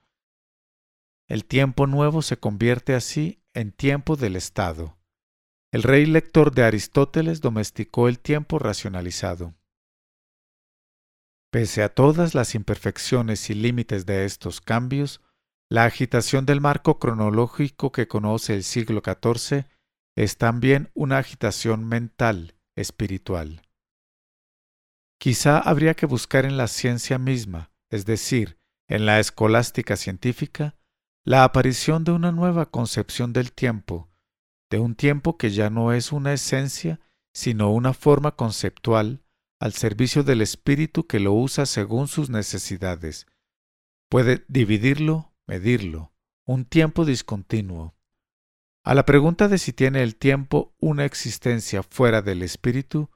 El 1.28 1.45
tiempo 1.45 1.86
nuevo 1.86 2.21
se 2.21 2.38
convierte 2.38 2.95
así 2.95 3.43
en 3.54 3.71
tiempo 3.71 4.15
del 4.15 4.36
Estado. 4.36 4.96
El 5.73 5.84
rey 5.84 6.06
lector 6.06 6.53
de 6.53 6.63
Aristóteles 6.63 7.41
domesticó 7.41 8.08
el 8.08 8.19
tiempo 8.19 8.58
racionalizado. 8.58 9.53
Pese 11.51 11.84
a 11.84 11.93
todas 11.93 12.34
las 12.34 12.56
imperfecciones 12.56 13.49
y 13.49 13.53
límites 13.53 14.06
de 14.06 14.23
estos 14.23 14.62
cambios, 14.62 15.21
la 15.69 15.84
agitación 15.84 16.45
del 16.45 16.62
marco 16.62 16.99
cronológico 16.99 17.91
que 17.91 18.08
conoce 18.08 18.53
el 18.53 18.63
siglo 18.63 19.01
XIV 19.03 19.65
es 20.15 20.38
también 20.38 20.89
una 20.93 21.17
agitación 21.17 21.86
mental, 21.86 22.56
espiritual. 22.77 23.62
Quizá 25.19 25.60
habría 25.60 25.95
que 25.95 26.06
buscar 26.06 26.45
en 26.45 26.56
la 26.56 26.67
ciencia 26.67 27.17
misma, 27.17 27.71
es 27.89 28.06
decir, 28.06 28.58
en 28.88 29.06
la 29.06 29.19
escolástica 29.19 29.97
científica, 29.97 30.77
la 31.25 31.43
aparición 31.43 32.06
de 32.06 32.13
una 32.13 32.32
nueva 32.32 32.67
concepción 32.67 33.34
del 33.34 33.51
tiempo, 33.51 34.10
de 34.69 34.80
un 34.80 34.95
tiempo 34.95 35.38
que 35.38 35.49
ya 35.49 35.69
no 35.69 35.93
es 35.93 36.12
una 36.12 36.34
esencia, 36.34 36.99
sino 37.34 37.71
una 37.71 37.93
forma 37.93 38.36
conceptual 38.36 39.23
al 39.60 39.73
servicio 39.73 40.23
del 40.23 40.41
espíritu 40.41 41.08
que 41.08 41.19
lo 41.19 41.34
usa 41.34 41.65
según 41.65 42.08
sus 42.08 42.30
necesidades. 42.30 43.27
Puede 44.10 44.45
dividirlo, 44.47 45.34
medirlo, 45.47 46.13
un 46.45 46.65
tiempo 46.65 47.06
discontinuo. 47.06 47.95
A 48.84 48.95
la 48.95 49.06
pregunta 49.06 49.47
de 49.47 49.58
si 49.58 49.73
tiene 49.73 50.01
el 50.01 50.15
tiempo 50.15 50.73
una 50.80 51.06
existencia 51.06 51.84
fuera 51.84 52.21
del 52.21 52.41
espíritu, 52.41 53.10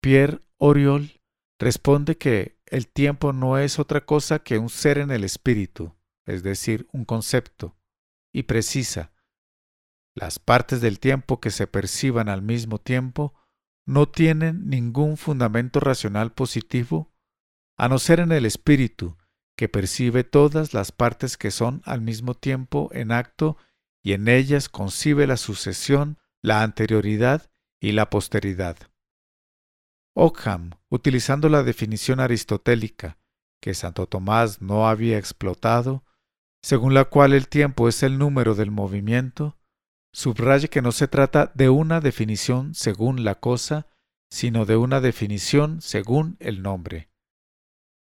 Pierre 0.00 0.40
Oriol 0.58 1.20
responde 1.58 2.18
que 2.18 2.58
el 2.66 2.88
tiempo 2.88 3.32
no 3.32 3.58
es 3.58 3.78
otra 3.78 4.04
cosa 4.04 4.40
que 4.40 4.58
un 4.58 4.68
ser 4.68 4.98
en 4.98 5.10
el 5.10 5.22
espíritu, 5.22 5.94
es 6.26 6.42
decir, 6.42 6.88
un 6.92 7.04
concepto, 7.04 7.76
y 8.32 8.44
precisa. 8.44 9.12
Las 10.14 10.38
partes 10.38 10.80
del 10.80 11.00
tiempo 11.00 11.40
que 11.40 11.50
se 11.50 11.66
perciban 11.66 12.28
al 12.28 12.42
mismo 12.42 12.78
tiempo 12.78 13.34
no 13.84 14.08
tienen 14.08 14.68
ningún 14.68 15.16
fundamento 15.16 15.80
racional 15.80 16.32
positivo, 16.32 17.12
a 17.76 17.88
no 17.88 17.98
ser 17.98 18.20
en 18.20 18.32
el 18.32 18.46
espíritu, 18.46 19.16
que 19.56 19.68
percibe 19.68 20.24
todas 20.24 20.72
las 20.74 20.92
partes 20.92 21.36
que 21.36 21.50
son 21.50 21.82
al 21.84 22.00
mismo 22.00 22.34
tiempo 22.34 22.88
en 22.92 23.12
acto 23.12 23.56
y 24.02 24.12
en 24.12 24.28
ellas 24.28 24.68
concibe 24.68 25.26
la 25.26 25.36
sucesión, 25.36 26.18
la 26.42 26.62
anterioridad 26.62 27.50
y 27.80 27.92
la 27.92 28.10
posteridad. 28.10 28.76
Ockham, 30.14 30.70
utilizando 30.88 31.48
la 31.48 31.62
definición 31.62 32.20
aristotélica 32.20 33.18
que 33.60 33.74
Santo 33.74 34.06
Tomás 34.06 34.60
no 34.60 34.88
había 34.88 35.18
explotado, 35.18 36.04
según 36.62 36.94
la 36.94 37.06
cual 37.06 37.32
el 37.32 37.48
tiempo 37.48 37.88
es 37.88 38.02
el 38.02 38.18
número 38.18 38.54
del 38.54 38.70
movimiento, 38.70 39.58
subraya 40.14 40.68
que 40.68 40.80
no 40.80 40.92
se 40.92 41.08
trata 41.08 41.50
de 41.54 41.68
una 41.68 42.00
definición 42.00 42.74
según 42.74 43.24
la 43.24 43.34
cosa, 43.34 43.88
sino 44.30 44.64
de 44.64 44.76
una 44.76 45.00
definición 45.00 45.82
según 45.82 46.36
el 46.38 46.62
nombre. 46.62 47.10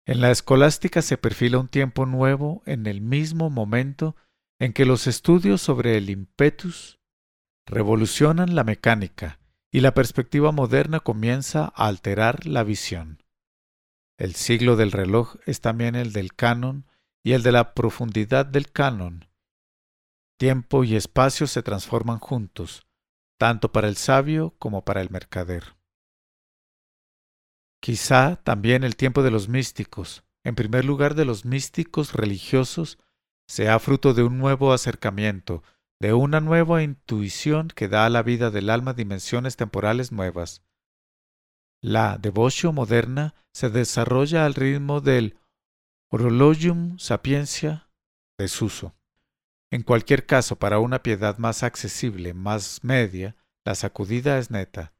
En 0.06 0.20
la 0.20 0.30
escolástica 0.30 1.02
se 1.02 1.18
perfila 1.18 1.60
un 1.60 1.70
tiempo 1.70 2.06
nuevo 2.06 2.62
en 2.66 2.88
el 2.88 3.00
mismo 3.00 3.50
momento 3.50 4.18
en 4.60 4.74
que 4.74 4.86
los 4.86 5.08
estudios 5.08 5.62
sobre 5.62 5.96
el 5.96 6.10
impetus 6.10 7.00
revolucionan 7.66 8.54
la 8.54 8.66
mecánica 8.66 9.40
y 9.72 9.80
la 9.80 9.94
perspectiva 9.94 10.52
moderna 10.52 11.00
comienza 11.00 11.72
a 11.74 11.88
alterar 11.88 12.46
la 12.46 12.64
visión. 12.64 13.24
El 14.18 14.36
siglo 14.36 14.76
del 14.76 14.92
reloj 14.92 15.38
es 15.46 15.62
también 15.62 15.96
el 15.96 16.12
del 16.12 16.34
canon 16.34 16.86
y 17.24 17.32
el 17.32 17.44
de 17.44 17.54
la 17.54 17.74
profundidad 17.74 18.46
del 18.46 18.72
canon. 18.72 19.30
Tiempo 20.44 20.84
y 20.84 20.98
espacio 20.98 21.48
se 21.48 21.64
transforman 21.64 22.20
juntos, 22.20 22.86
tanto 23.40 23.72
para 23.72 23.88
el 23.88 23.96
sabio 23.96 24.54
como 24.60 24.84
para 24.84 25.00
el 25.00 25.10
mercader. 25.10 25.78
Quizá 27.82 28.36
también 28.44 28.84
el 28.84 28.98
tiempo 28.98 29.24
de 29.24 29.32
los 29.32 29.48
místicos, 29.48 30.26
en 30.44 30.56
primer 30.56 30.84
lugar 30.84 31.16
de 31.16 31.24
los 31.24 31.46
místicos 31.46 32.12
religiosos, 32.12 33.00
sea 33.48 33.80
fruto 33.80 34.14
de 34.14 34.24
un 34.24 34.38
nuevo 34.38 34.74
acercamiento, 34.74 35.64
de 36.02 36.12
una 36.12 36.42
nueva 36.42 36.84
intuición 36.84 37.70
que 37.70 37.88
da 37.88 38.06
a 38.06 38.10
la 38.10 38.22
vida 38.22 38.52
del 38.52 38.70
alma 38.70 38.94
dimensiones 38.94 39.56
temporales 39.56 40.12
nuevas. 40.12 40.62
La 41.82 42.18
devoción 42.18 42.76
moderna 42.76 43.34
se 43.54 43.70
desarrolla 43.70 44.46
al 44.46 44.56
ritmo 44.56 45.00
del 45.00 45.38
Orologium 46.12 47.00
Sapiencia 47.00 47.88
desuso. 48.38 48.94
En 49.74 49.82
cualquier 49.82 50.28
caso, 50.28 50.58
para 50.58 50.78
una 50.78 51.02
piedad 51.02 51.40
más 51.40 51.64
accesible, 51.64 52.36
más 52.36 52.84
media, 52.84 53.36
la 53.66 53.74
sacudida 53.74 54.38
es 54.38 54.52
neta. 54.52 54.94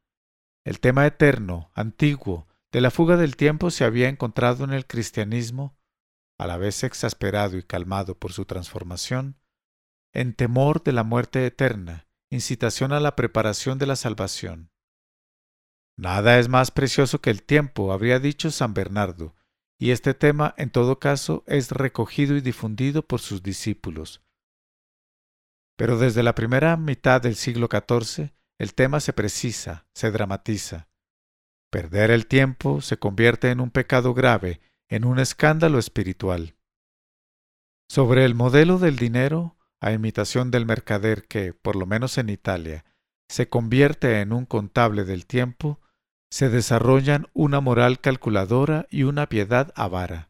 El 0.66 0.80
tema 0.80 1.06
eterno, 1.06 1.70
antiguo, 1.76 2.48
de 2.72 2.82
la 2.82 2.90
fuga 2.90 3.16
del 3.16 3.36
tiempo 3.36 3.70
se 3.70 3.84
había 3.84 4.10
encontrado 4.10 4.64
en 4.64 4.74
el 4.74 4.88
cristianismo 4.88 5.78
a 6.40 6.48
la 6.48 6.58
vez 6.58 6.84
exasperado 6.84 7.56
y 7.56 7.62
calmado 7.62 8.18
por 8.18 8.34
su 8.34 8.46
transformación, 8.46 9.38
en 10.12 10.34
temor 10.34 10.82
de 10.82 10.94
la 10.94 11.04
muerte 11.04 11.46
eterna, 11.46 12.08
incitación 12.32 12.94
a 12.94 13.00
la 13.00 13.16
preparación 13.16 13.78
de 13.78 13.86
la 13.86 13.96
salvación. 13.96 14.72
Nada 16.00 16.40
es 16.40 16.50
más 16.50 16.72
precioso 16.72 17.22
que 17.22 17.30
el 17.30 17.44
tiempo, 17.44 17.94
habría 17.94 18.20
dicho 18.20 18.50
San 18.50 18.74
Bernardo, 18.74 19.36
y 19.78 19.92
este 19.92 20.16
tema 20.16 20.56
en 20.58 20.72
todo 20.72 20.98
caso 20.98 21.44
es 21.46 21.70
recogido 21.70 22.36
y 22.36 22.42
difundido 22.42 23.04
por 23.06 23.20
sus 23.20 23.44
discípulos. 23.44 24.24
Pero 25.76 25.98
desde 25.98 26.24
la 26.24 26.36
primera 26.36 26.78
mitad 26.78 27.22
del 27.22 27.36
siglo 27.36 27.68
XIV 27.72 28.32
el 28.60 28.74
tema 28.74 29.00
se 29.00 29.14
precisa, 29.14 29.88
se 29.94 30.12
dramatiza. 30.12 30.88
Perder 31.70 32.12
el 32.12 32.28
tiempo 32.28 32.82
se 32.82 32.98
convierte 32.98 33.50
en 33.50 33.60
un 33.60 33.72
pecado 33.72 34.14
grave 34.14 34.62
en 34.90 35.06
un 35.06 35.18
escándalo 35.20 35.80
espiritual. 35.80 36.56
Sobre 37.90 38.26
el 38.26 38.36
modelo 38.36 38.78
del 38.78 38.96
dinero, 38.96 39.58
a 39.82 39.92
imitación 39.92 40.52
del 40.52 40.66
mercader 40.66 41.28
que, 41.28 41.54
por 41.54 41.76
lo 41.76 41.86
menos 41.86 42.18
en 42.18 42.30
Italia, 42.30 42.86
se 43.28 43.50
convierte 43.50 44.22
en 44.22 44.34
un 44.34 44.46
contable 44.46 45.04
del 45.04 45.26
tiempo, 45.26 45.82
se 46.30 46.50
desarrollan 46.50 47.28
una 47.34 47.60
moral 47.60 48.00
calculadora 48.00 48.88
y 48.90 49.04
una 49.04 49.28
piedad 49.28 49.74
avara. 49.76 50.30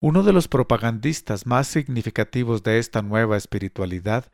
Uno 0.00 0.22
de 0.22 0.32
los 0.32 0.48
propagandistas 0.48 1.46
más 1.46 1.66
significativos 1.66 2.62
de 2.62 2.78
esta 2.78 3.02
nueva 3.02 3.36
espiritualidad 3.36 4.30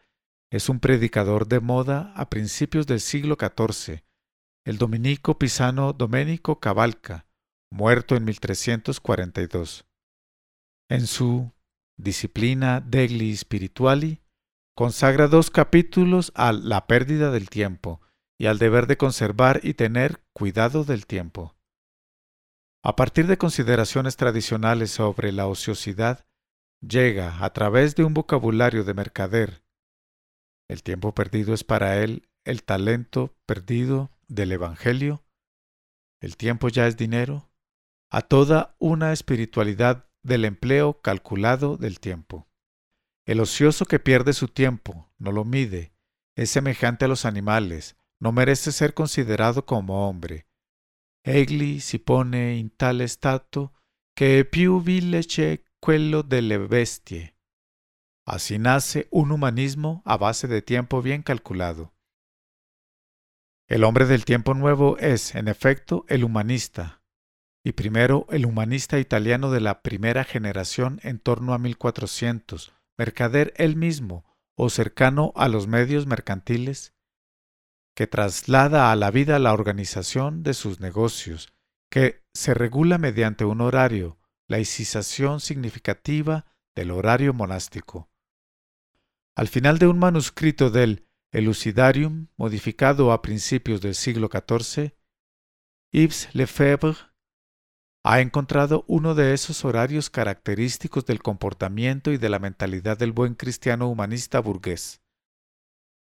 es 0.51 0.69
un 0.69 0.81
predicador 0.81 1.49
de 1.49 1.61
moda 1.61 2.13
a 2.15 2.31
principios 2.31 2.87
del 2.87 3.01
siglo 3.01 3.37
XIV, 3.39 4.05
el 4.65 4.79
dominico 4.79 5.39
pisano 5.39 5.93
Domenico 5.93 6.61
Cavalca, 6.61 7.27
muerto 7.71 8.17
en 8.17 8.25
1342. 8.25 9.87
En 10.89 11.07
su 11.07 11.53
Disciplina 11.99 12.81
Degli 12.81 13.35
Spirituali 13.35 14.23
consagra 14.77 15.29
dos 15.29 15.51
capítulos 15.51 16.31
a 16.35 16.53
la 16.53 16.87
pérdida 16.87 17.31
del 17.31 17.49
tiempo 17.49 18.01
y 18.39 18.47
al 18.47 18.59
deber 18.59 18.87
de 18.87 18.97
conservar 18.97 19.61
y 19.63 19.75
tener 19.75 20.23
cuidado 20.33 20.85
del 20.85 21.07
tiempo. 21.07 21.57
A 22.85 22.95
partir 22.95 23.27
de 23.27 23.39
consideraciones 23.39 24.17
tradicionales 24.17 24.91
sobre 24.91 25.33
la 25.33 25.47
ociosidad, 25.49 26.27
llega, 26.81 27.45
a 27.45 27.53
través 27.53 27.97
de 27.97 28.05
un 28.05 28.15
vocabulario 28.15 28.85
de 28.85 28.95
mercader, 28.95 29.66
el 30.69 30.83
tiempo 30.83 31.15
perdido 31.15 31.55
es 31.55 31.65
para 31.65 32.03
él 32.03 32.29
el 32.45 32.63
talento 32.63 33.37
perdido 33.47 34.11
del 34.29 34.53
Evangelio, 34.53 35.25
el 36.21 36.37
tiempo 36.37 36.69
ya 36.69 36.87
es 36.87 36.97
dinero, 36.97 37.51
a 38.11 38.23
toda 38.23 38.77
una 38.79 39.13
espiritualidad 39.13 40.09
del 40.23 40.45
empleo 40.45 41.01
calculado 41.01 41.77
del 41.77 42.01
tiempo. 42.01 42.49
El 43.27 43.41
ocioso 43.41 43.85
que 43.85 43.99
pierde 43.99 44.33
su 44.33 44.49
tiempo, 44.49 45.13
no 45.19 45.33
lo 45.33 45.45
mide, 45.45 45.93
es 46.37 46.51
semejante 46.51 47.05
a 47.05 47.09
los 47.09 47.25
animales, 47.25 47.97
no 48.21 48.33
merece 48.33 48.73
ser 48.73 48.95
considerado 48.95 49.67
como 49.67 50.09
hombre. 50.09 50.47
egli 51.25 51.81
si 51.81 51.99
pone 51.99 52.55
in 52.57 52.77
tale 52.77 53.09
stato 53.09 53.73
che 54.15 54.45
più 54.45 54.81
vile 54.81 55.25
c'è 55.25 55.61
quello 55.79 56.23
delle 56.23 56.59
bestie. 56.59 57.36
Así 58.27 58.59
nace 58.59 59.07
un 59.13 59.31
humanismo 59.31 60.03
a 60.05 60.17
base 60.17 60.49
de 60.49 60.61
tiempo 60.61 61.01
bien 61.01 61.23
calculado. 61.23 61.95
El 63.69 63.85
hombre 63.85 64.05
del 64.05 64.25
tiempo 64.25 64.53
nuevo 64.53 64.99
es, 64.99 65.37
en 65.37 65.47
efecto, 65.47 66.05
el 66.09 66.25
humanista, 66.25 67.03
y 67.65 67.73
primero 67.73 68.27
el 68.31 68.45
humanista 68.45 68.99
italiano 68.99 69.53
de 69.53 69.61
la 69.61 69.81
primera 69.83 70.25
generación 70.25 70.99
en 71.05 71.21
torno 71.21 71.55
a 71.55 71.59
1400, 71.59 72.75
mercader 72.99 73.55
él 73.57 73.77
mismo 73.77 74.25
o 74.57 74.71
cercano 74.71 75.33
a 75.37 75.49
los 75.49 75.69
medios 75.69 76.07
mercantiles, 76.07 76.95
que 77.95 78.09
traslada 78.09 78.91
a 78.91 78.97
la 78.97 79.13
vida 79.13 79.39
la 79.39 79.53
organización 79.53 80.43
de 80.43 80.55
sus 80.55 80.81
negocios, 80.81 81.53
que 81.91 82.25
se 82.35 82.55
regula 82.55 82.99
mediante 82.99 83.45
un 83.45 83.61
horario, 83.61 84.19
la 84.49 84.57
laicización 84.57 85.39
significativa 85.41 86.47
del 86.75 86.91
horario 86.91 87.33
monástico. 87.33 88.09
Al 89.37 89.49
final 89.49 89.79
de 89.79 89.87
un 89.87 89.99
manuscrito 89.99 90.71
del 90.71 91.07
Elucidarium, 91.31 92.29
modificado 92.39 93.13
a 93.13 93.21
principios 93.21 93.83
del 93.83 93.95
siglo 93.95 94.31
XIV, 94.33 94.97
Yves 95.93 96.35
Lefebvre 96.35 96.97
ha 98.03 98.21
encontrado 98.21 98.87
uno 98.89 99.15
de 99.15 99.35
esos 99.35 99.67
horarios 99.67 100.09
característicos 100.09 101.05
del 101.05 101.23
comportamiento 101.23 102.13
y 102.13 102.17
de 102.17 102.31
la 102.31 102.39
mentalidad 102.39 102.97
del 102.97 103.13
buen 103.13 103.35
cristiano 103.35 103.91
humanista 103.91 104.41
burgués. 104.41 105.03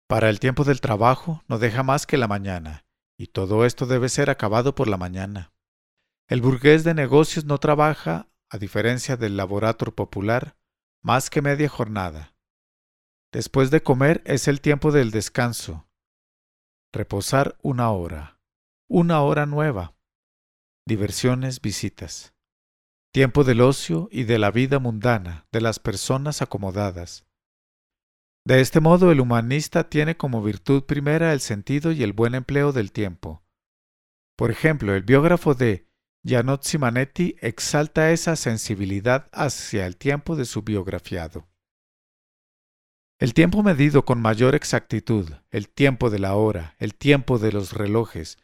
Para 0.08 0.30
el 0.30 0.40
tiempo 0.40 0.64
del 0.64 0.80
trabajo 0.80 1.44
no 1.48 1.58
deja 1.58 1.82
más 1.82 2.06
que 2.06 2.18
la 2.18 2.28
mañana, 2.28 2.86
y 3.18 3.28
todo 3.28 3.66
esto 3.66 3.88
debe 3.88 4.10
ser 4.10 4.30
acabado 4.30 4.76
por 4.76 4.88
la 4.88 4.98
mañana. 4.98 5.54
El 6.28 6.42
burgués 6.42 6.84
de 6.84 6.94
negocios 6.94 7.46
no 7.46 7.58
trabaja, 7.58 8.30
a 8.52 8.60
diferencia 8.60 9.18
del 9.18 9.38
laborator 9.38 9.96
popular, 9.96 10.56
más 11.02 11.32
que 11.32 11.42
media 11.42 11.68
jornada. 11.68 12.33
Después 13.34 13.72
de 13.72 13.82
comer 13.82 14.22
es 14.26 14.48
el 14.48 14.62
tiempo 14.62 14.92
del 14.92 15.10
descanso. 15.10 15.88
Reposar 16.94 17.58
una 17.64 17.90
hora. 17.90 18.40
Una 18.88 19.22
hora 19.24 19.48
nueva. 19.48 19.96
Diversiones, 20.88 21.60
visitas. 21.60 22.36
Tiempo 23.12 23.44
del 23.44 23.62
ocio 23.62 24.08
y 24.12 24.26
de 24.26 24.38
la 24.38 24.52
vida 24.52 24.78
mundana, 24.78 25.48
de 25.52 25.62
las 25.62 25.80
personas 25.80 26.44
acomodadas. 26.44 27.26
De 28.46 28.62
este 28.62 28.80
modo 28.80 29.12
el 29.12 29.20
humanista 29.20 29.90
tiene 29.90 30.16
como 30.16 30.44
virtud 30.44 30.84
primera 30.84 31.34
el 31.34 31.40
sentido 31.40 31.92
y 31.92 32.04
el 32.04 32.14
buen 32.14 32.36
empleo 32.36 32.72
del 32.72 32.92
tiempo. 32.92 33.44
Por 34.38 34.52
ejemplo, 34.52 34.94
el 34.94 35.02
biógrafo 35.02 35.56
de 35.56 35.88
Janot 36.24 36.62
Simanetti 36.62 37.36
exalta 37.42 38.12
esa 38.12 38.36
sensibilidad 38.36 39.28
hacia 39.32 39.88
el 39.88 39.98
tiempo 39.98 40.36
de 40.36 40.46
su 40.46 40.62
biografiado. 40.62 41.48
El 43.24 43.34
tiempo 43.34 43.64
medido 43.64 44.04
con 44.04 44.22
mayor 44.22 44.54
exactitud, 44.54 45.32
el 45.50 45.70
tiempo 45.70 46.10
de 46.10 46.20
la 46.20 46.36
hora, 46.36 46.76
el 46.78 46.94
tiempo 46.94 47.40
de 47.40 47.54
los 47.54 47.72
relojes, 47.72 48.38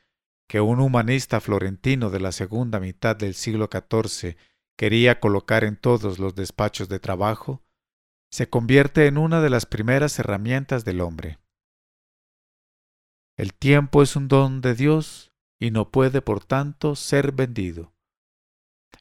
que 0.48 0.62
un 0.62 0.80
humanista 0.80 1.42
florentino 1.42 2.10
de 2.10 2.22
la 2.22 2.32
segunda 2.32 2.80
mitad 2.80 3.14
del 3.18 3.34
siglo 3.34 3.68
XIV 3.70 4.38
quería 4.78 5.20
colocar 5.20 5.66
en 5.66 5.76
todos 5.76 6.18
los 6.18 6.34
despachos 6.34 6.88
de 6.88 7.02
trabajo, 7.02 7.62
se 8.32 8.50
convierte 8.50 9.08
en 9.08 9.18
una 9.18 9.42
de 9.42 9.50
las 9.50 9.66
primeras 9.66 10.18
herramientas 10.18 10.86
del 10.86 11.02
hombre. 11.02 11.40
El 13.36 13.54
tiempo 13.54 14.02
es 14.02 14.16
un 14.16 14.30
don 14.30 14.62
de 14.62 14.76
Dios 14.76 15.34
y 15.60 15.72
no 15.72 15.92
puede, 15.92 16.22
por 16.22 16.46
tanto, 16.46 16.96
ser 16.96 17.34
vendido. 17.34 17.92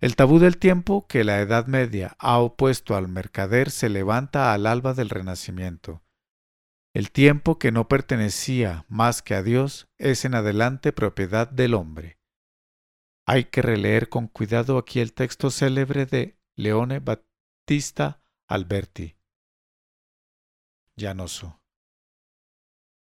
El 0.01 0.15
tabú 0.15 0.39
del 0.39 0.59
tiempo 0.59 1.07
que 1.09 1.25
la 1.25 1.41
Edad 1.41 1.67
Media 1.67 2.17
ha 2.19 2.39
opuesto 2.39 2.95
al 2.95 3.09
mercader 3.09 3.71
se 3.71 3.89
levanta 3.89 4.53
al 4.53 4.67
alba 4.67 4.95
del 4.95 5.11
Renacimiento. 5.11 6.05
El 6.95 7.11
tiempo 7.11 7.59
que 7.59 7.73
no 7.73 7.89
pertenecía 7.89 8.85
más 8.89 9.23
que 9.23 9.35
a 9.35 9.43
Dios 9.43 9.89
es 9.99 10.25
en 10.25 10.35
adelante 10.35 10.93
propiedad 10.93 11.49
del 11.49 11.75
hombre. 11.75 12.19
Hay 13.27 13.45
que 13.45 13.61
releer 13.61 14.09
con 14.09 14.27
cuidado 14.27 14.79
aquí 14.79 15.01
el 15.01 15.13
texto 15.13 15.51
célebre 15.51 16.07
de 16.07 16.39
Leone 16.57 17.01
Battista 17.01 18.23
Alberti. 18.49 19.17
Llanoso. 20.97 21.61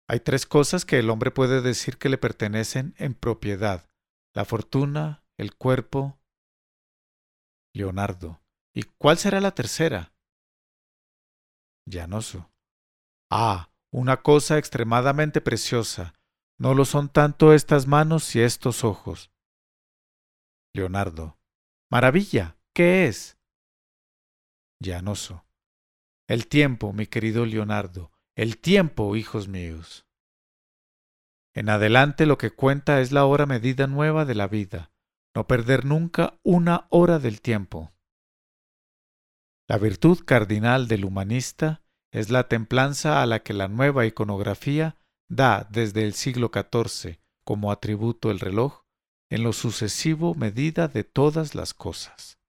Hay 0.07 0.19
tres 0.19 0.45
cosas 0.45 0.83
que 0.83 0.99
el 0.99 1.09
hombre 1.09 1.31
puede 1.31 1.61
decir 1.61 1.97
que 1.97 2.09
le 2.09 2.17
pertenecen 2.17 2.93
en 2.97 3.13
propiedad, 3.13 3.89
la 4.33 4.43
fortuna, 4.45 5.23
el 5.37 5.55
cuerpo 5.55 6.20
Leonardo. 7.73 8.41
¿Y 8.73 8.83
cuál 8.83 9.17
será 9.17 9.39
la 9.41 9.51
tercera? 9.51 10.13
Llanoso. 11.85 12.51
Ah, 13.29 13.71
una 13.91 14.21
cosa 14.21 14.57
extremadamente 14.57 15.41
preciosa. 15.41 16.13
No 16.57 16.73
lo 16.73 16.85
son 16.85 17.09
tanto 17.09 17.53
estas 17.53 17.87
manos 17.87 18.35
y 18.35 18.41
estos 18.41 18.83
ojos. 18.83 19.31
Leonardo. 20.73 21.37
Maravilla. 21.89 22.57
¿Qué 22.73 23.07
es? 23.07 23.37
Llanoso. 24.79 25.45
El 26.27 26.47
tiempo, 26.47 26.93
mi 26.93 27.07
querido 27.07 27.45
Leonardo. 27.45 28.11
El 28.35 28.57
tiempo, 28.57 29.15
hijos 29.15 29.47
míos. 29.47 30.07
En 31.53 31.69
adelante 31.69 32.25
lo 32.25 32.37
que 32.37 32.51
cuenta 32.51 33.01
es 33.01 33.11
la 33.11 33.25
hora 33.25 33.45
medida 33.45 33.87
nueva 33.87 34.23
de 34.23 34.35
la 34.35 34.47
vida 34.47 34.91
no 35.35 35.47
perder 35.47 35.85
nunca 35.85 36.39
una 36.43 36.87
hora 36.89 37.19
del 37.19 37.41
tiempo. 37.41 37.91
La 39.67 39.77
virtud 39.77 40.19
cardinal 40.25 40.87
del 40.87 41.05
humanista 41.05 41.81
es 42.11 42.29
la 42.29 42.47
templanza 42.49 43.21
a 43.21 43.25
la 43.25 43.41
que 43.41 43.53
la 43.53 43.67
nueva 43.67 44.05
iconografía 44.05 44.97
da 45.29 45.67
desde 45.71 46.03
el 46.03 46.13
siglo 46.13 46.51
XIV 46.53 47.19
como 47.45 47.71
atributo 47.71 48.31
el 48.31 48.39
reloj, 48.39 48.83
en 49.29 49.43
lo 49.43 49.53
sucesivo 49.53 50.35
medida 50.35 50.89
de 50.89 51.05
todas 51.05 51.55
las 51.55 51.73
cosas. 51.73 52.40